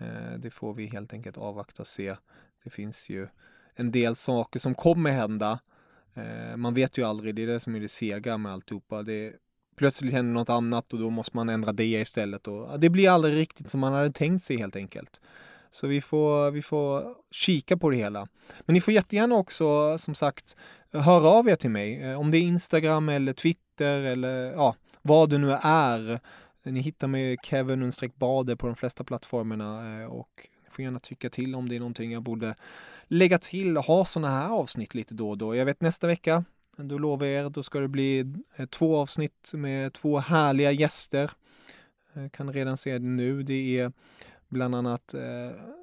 Eh, 0.00 0.38
det 0.38 0.50
får 0.50 0.74
vi 0.74 0.86
helt 0.86 1.12
enkelt 1.12 1.38
avvakta 1.38 1.82
och 1.82 1.86
se. 1.86 2.16
Det 2.64 2.70
finns 2.70 3.08
ju 3.08 3.28
en 3.74 3.90
del 3.92 4.16
saker 4.16 4.60
som 4.60 4.74
kommer 4.74 5.10
hända. 5.10 5.60
Eh, 6.14 6.56
man 6.56 6.74
vet 6.74 6.98
ju 6.98 7.04
aldrig, 7.04 7.34
det 7.34 7.42
är 7.42 7.46
det 7.46 7.60
som 7.60 7.74
är 7.74 7.80
det 7.80 7.88
sega 7.88 8.38
med 8.38 8.52
alltihopa. 8.52 9.02
Det 9.02 9.32
plötsligt 9.76 10.12
händer 10.12 10.32
något 10.32 10.50
annat 10.50 10.92
och 10.92 10.98
då 10.98 11.10
måste 11.10 11.36
man 11.36 11.48
ändra 11.48 11.72
det 11.72 11.84
istället 11.84 12.48
och 12.48 12.80
det 12.80 12.88
blir 12.88 13.10
aldrig 13.10 13.36
riktigt 13.36 13.70
som 13.70 13.80
man 13.80 13.92
hade 13.92 14.12
tänkt 14.12 14.44
sig 14.44 14.56
helt 14.56 14.76
enkelt. 14.76 15.20
Så 15.70 15.86
vi 15.86 16.00
får, 16.00 16.50
vi 16.50 16.62
får 16.62 17.16
kika 17.30 17.76
på 17.76 17.90
det 17.90 17.96
hela. 17.96 18.28
Men 18.60 18.74
ni 18.74 18.80
får 18.80 18.94
jättegärna 18.94 19.34
också 19.34 19.98
som 19.98 20.14
sagt 20.14 20.56
höra 21.00 21.28
av 21.28 21.48
er 21.48 21.56
till 21.56 21.70
mig. 21.70 22.02
Eh, 22.02 22.20
om 22.20 22.30
det 22.30 22.38
är 22.38 22.42
Instagram 22.42 23.08
eller 23.08 23.32
Twitter 23.32 24.00
eller 24.00 24.52
ja, 24.52 24.74
vad 25.02 25.30
det 25.30 25.38
nu 25.38 25.52
är. 25.62 26.20
Ni 26.62 26.80
hittar 26.80 27.06
mig 27.06 27.36
Kevin 27.42 27.92
Bade 28.14 28.56
på 28.56 28.66
de 28.66 28.76
flesta 28.76 29.04
plattformarna 29.04 30.00
eh, 30.00 30.06
och 30.06 30.48
får 30.70 30.84
gärna 30.84 31.00
tycka 31.00 31.30
till 31.30 31.54
om 31.54 31.68
det 31.68 31.76
är 31.76 31.80
någonting 31.80 32.12
jag 32.12 32.22
borde 32.22 32.54
lägga 33.04 33.38
till 33.38 33.78
och 33.78 33.84
ha 33.84 34.04
sådana 34.04 34.30
här 34.30 34.48
avsnitt 34.48 34.94
lite 34.94 35.14
då 35.14 35.30
och 35.30 35.38
då. 35.38 35.56
Jag 35.56 35.64
vet 35.64 35.80
nästa 35.80 36.06
vecka 36.06 36.44
då 36.76 36.98
lovar 36.98 37.26
jag 37.26 37.44
er, 37.44 37.50
då 37.50 37.62
ska 37.62 37.80
det 37.80 37.88
bli 37.88 38.34
eh, 38.56 38.66
två 38.66 38.96
avsnitt 38.96 39.50
med 39.54 39.92
två 39.92 40.18
härliga 40.18 40.70
gäster. 40.72 41.30
Jag 42.12 42.32
kan 42.32 42.52
redan 42.52 42.76
se 42.76 42.98
det 42.98 43.08
nu. 43.08 43.42
Det 43.42 43.78
är 43.78 43.92
bland 44.48 44.74
annat 44.74 45.14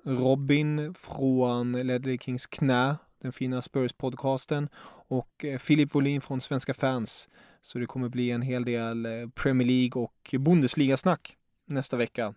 Robin 0.04 0.94
från 0.94 1.72
Ledley 1.72 2.18
Kings 2.18 2.48
knä, 2.48 2.96
den 3.22 3.32
fina 3.32 3.62
Spurs-podcasten 3.62 4.68
och 5.10 5.46
eh, 5.46 5.58
Filip 5.58 5.96
Wåhlin 5.96 6.22
från 6.22 6.42
Svenska 6.42 6.74
fans. 6.74 7.30
Så 7.62 7.80
det 7.80 7.86
kommer 7.86 8.10
bli 8.10 8.32
en 8.32 8.42
hel 8.42 8.66
del 8.66 9.06
eh, 9.06 9.30
Premier 9.30 9.68
League 9.68 10.02
och 10.02 10.36
Bundesliga-snack 10.40 11.38
nästa 11.66 11.98
vecka. 11.98 12.34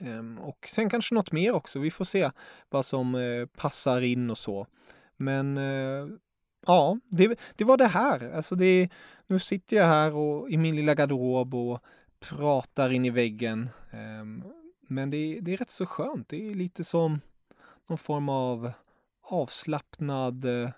Ehm, 0.00 0.38
och 0.38 0.68
sen 0.70 0.90
kanske 0.90 1.14
något 1.14 1.32
mer 1.32 1.52
också. 1.52 1.78
Vi 1.78 1.90
får 1.90 2.04
se 2.04 2.30
vad 2.68 2.86
som 2.86 3.14
eh, 3.14 3.46
passar 3.46 4.00
in 4.00 4.30
och 4.30 4.38
så. 4.38 4.66
Men 5.16 5.56
ja, 6.66 6.98
det, 7.08 7.38
det 7.56 7.64
var 7.64 7.76
det 7.76 7.86
här. 7.86 8.32
Alltså 8.34 8.54
det, 8.54 8.88
nu 9.26 9.38
sitter 9.38 9.76
jag 9.76 9.86
här 9.86 10.14
och, 10.14 10.50
i 10.50 10.56
min 10.56 10.76
lilla 10.76 10.94
garderob 10.94 11.54
och 11.54 11.82
pratar 12.20 12.92
in 12.92 13.04
i 13.04 13.10
väggen. 13.10 13.68
Ehm, 13.90 14.44
men 14.80 15.10
det, 15.10 15.40
det 15.40 15.52
är 15.52 15.56
rätt 15.56 15.70
så 15.70 15.86
skönt. 15.86 16.28
Det 16.28 16.50
är 16.50 16.54
lite 16.54 16.84
som 16.84 17.20
någon 17.86 17.98
form 17.98 18.28
av 18.28 18.72
avslappnad 19.22 20.44
eh, 20.44 20.70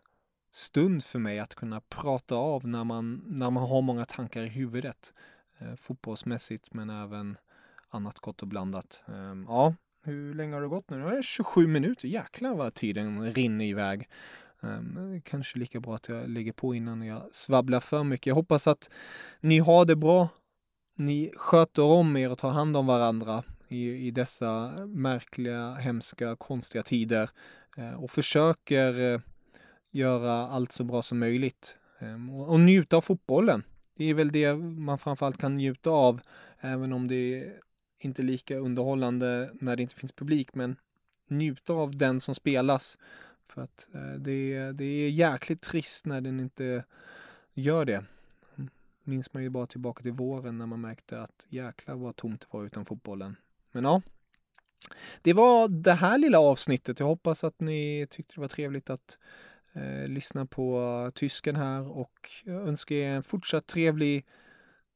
stund 0.51 1.05
för 1.05 1.19
mig 1.19 1.39
att 1.39 1.55
kunna 1.55 1.81
prata 1.81 2.35
av 2.35 2.67
när 2.67 2.85
man, 2.85 3.23
när 3.27 3.51
man 3.51 3.69
har 3.69 3.83
många 3.83 4.05
tankar 4.05 4.43
i 4.43 4.49
huvudet. 4.49 5.13
Eh, 5.59 5.75
fotbollsmässigt 5.75 6.75
men 6.75 6.91
även 6.91 7.37
annat 7.89 8.19
gott 8.19 8.43
och 8.43 8.49
blandat. 8.49 9.03
Eh, 9.09 9.35
ja, 9.47 9.75
hur 10.03 10.35
länge 10.35 10.55
har 10.55 10.63
det 10.63 10.69
gått 10.69 10.91
nu? 10.91 10.97
Nu 10.97 11.07
är 11.07 11.17
det 11.17 11.23
27 11.23 11.67
minuter. 11.67 12.09
Jäklar 12.09 12.55
vad 12.55 12.75
tiden 12.75 13.33
rinner 13.33 13.65
iväg. 13.65 14.09
Um, 14.61 15.21
kanske 15.25 15.59
lika 15.59 15.81
bra 15.81 15.95
att 15.95 16.09
jag 16.09 16.29
lägger 16.29 16.53
på 16.53 16.75
innan 16.75 17.03
jag 17.03 17.23
svabblar 17.33 17.81
för 17.81 18.05
mycket. 18.05 18.27
Jag 18.27 18.35
hoppas 18.35 18.67
att 18.67 18.91
ni 19.41 19.59
har 19.59 19.85
det 19.85 19.97
bra. 19.97 20.29
Ni 20.95 21.33
sköter 21.37 21.83
om 21.83 22.17
er 22.17 22.31
och 22.31 22.39
tar 22.39 22.51
hand 22.51 22.77
om 22.77 22.87
varandra 22.87 23.43
i, 23.69 24.07
i 24.07 24.11
dessa 24.11 24.73
märkliga, 24.87 25.75
hemska, 25.75 26.37
konstiga 26.37 26.83
tider 26.83 27.31
uh, 27.79 27.95
och 27.95 28.11
försöker 28.11 29.01
uh, 29.01 29.21
göra 29.91 30.33
allt 30.33 30.73
så 30.73 30.85
bra 30.85 31.03
som 31.03 31.19
möjligt 31.19 31.77
ehm, 31.99 32.31
och, 32.31 32.61
njuta 32.61 32.97
av 32.97 33.01
fotbollen. 33.01 33.63
Det 33.95 34.05
är 34.05 34.15
väl 34.15 34.33
det 34.33 34.55
man 34.57 34.99
framförallt 34.99 35.39
kan 35.39 35.57
njuta 35.57 35.91
av, 35.91 36.21
även 36.61 36.93
om 36.93 37.09
det 37.09 37.15
är 37.15 37.61
inte 37.99 38.23
lika 38.23 38.57
underhållande 38.57 39.51
när 39.61 39.77
det 39.77 39.83
inte 39.83 39.95
finns 39.95 40.13
publik, 40.13 40.55
men 40.55 40.77
njuta 41.29 41.73
av 41.73 41.97
den 41.97 42.21
som 42.21 42.35
spelas 42.35 42.99
för 43.49 43.63
att 43.63 43.89
eh, 43.95 44.13
det, 44.13 44.73
det 44.73 44.85
är 44.85 45.11
jäkligt 45.11 45.63
trist 45.63 46.07
när 46.07 46.21
den 46.21 46.41
inte 46.41 46.85
gör 47.55 47.85
det. 47.85 48.05
minns 49.05 49.35
man 49.35 49.43
ju 49.43 49.49
bara 49.49 49.67
tillbaka 49.67 50.03
till 50.03 50.13
våren 50.13 50.59
när 50.59 50.67
man 50.67 50.81
märkte 50.81 51.23
att 51.23 51.47
jäklar 51.49 51.95
vad 51.95 52.17
tomt 52.17 52.41
det 52.41 52.47
var 52.51 52.65
utan 52.65 52.85
fotbollen. 52.85 53.37
Men 53.73 53.85
ja, 53.85 54.03
det 55.23 55.33
var 55.33 55.69
det 55.69 55.93
här 55.93 56.19
lilla 56.19 56.39
avsnittet. 56.39 57.01
Jag 57.01 57.07
hoppas 57.07 57.45
att 57.45 57.61
ni 57.61 58.07
tyckte 58.11 58.35
det 58.35 58.41
var 58.41 58.49
trevligt 58.49 58.91
att 58.91 59.19
eh, 59.73 60.09
lyssna 60.09 60.47
på 60.47 61.11
tysken 61.15 61.57
här 61.57 61.89
och 61.89 62.31
jag 62.45 62.69
önskar 62.69 62.95
er 62.97 63.11
en 63.11 63.23
fortsatt 63.23 63.67
trevlig 63.67 64.27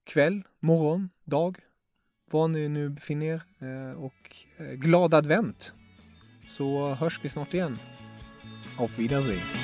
kväll, 0.05 0.43
morgon, 0.61 1.11
dag, 1.25 1.59
var 2.31 2.49
ni 2.49 2.69
nu 2.69 2.89
befinner 2.89 3.27
er 3.27 3.43
eh, 3.59 3.93
och 3.93 4.37
eh, 4.57 4.73
glad 4.73 5.15
advent. 5.15 5.73
Så 6.49 6.95
hörs 6.95 7.25
vi 7.25 7.29
snart 7.29 7.55
igen. 7.55 7.77
Auf 8.79 8.99
Wiedersehen. 8.99 9.64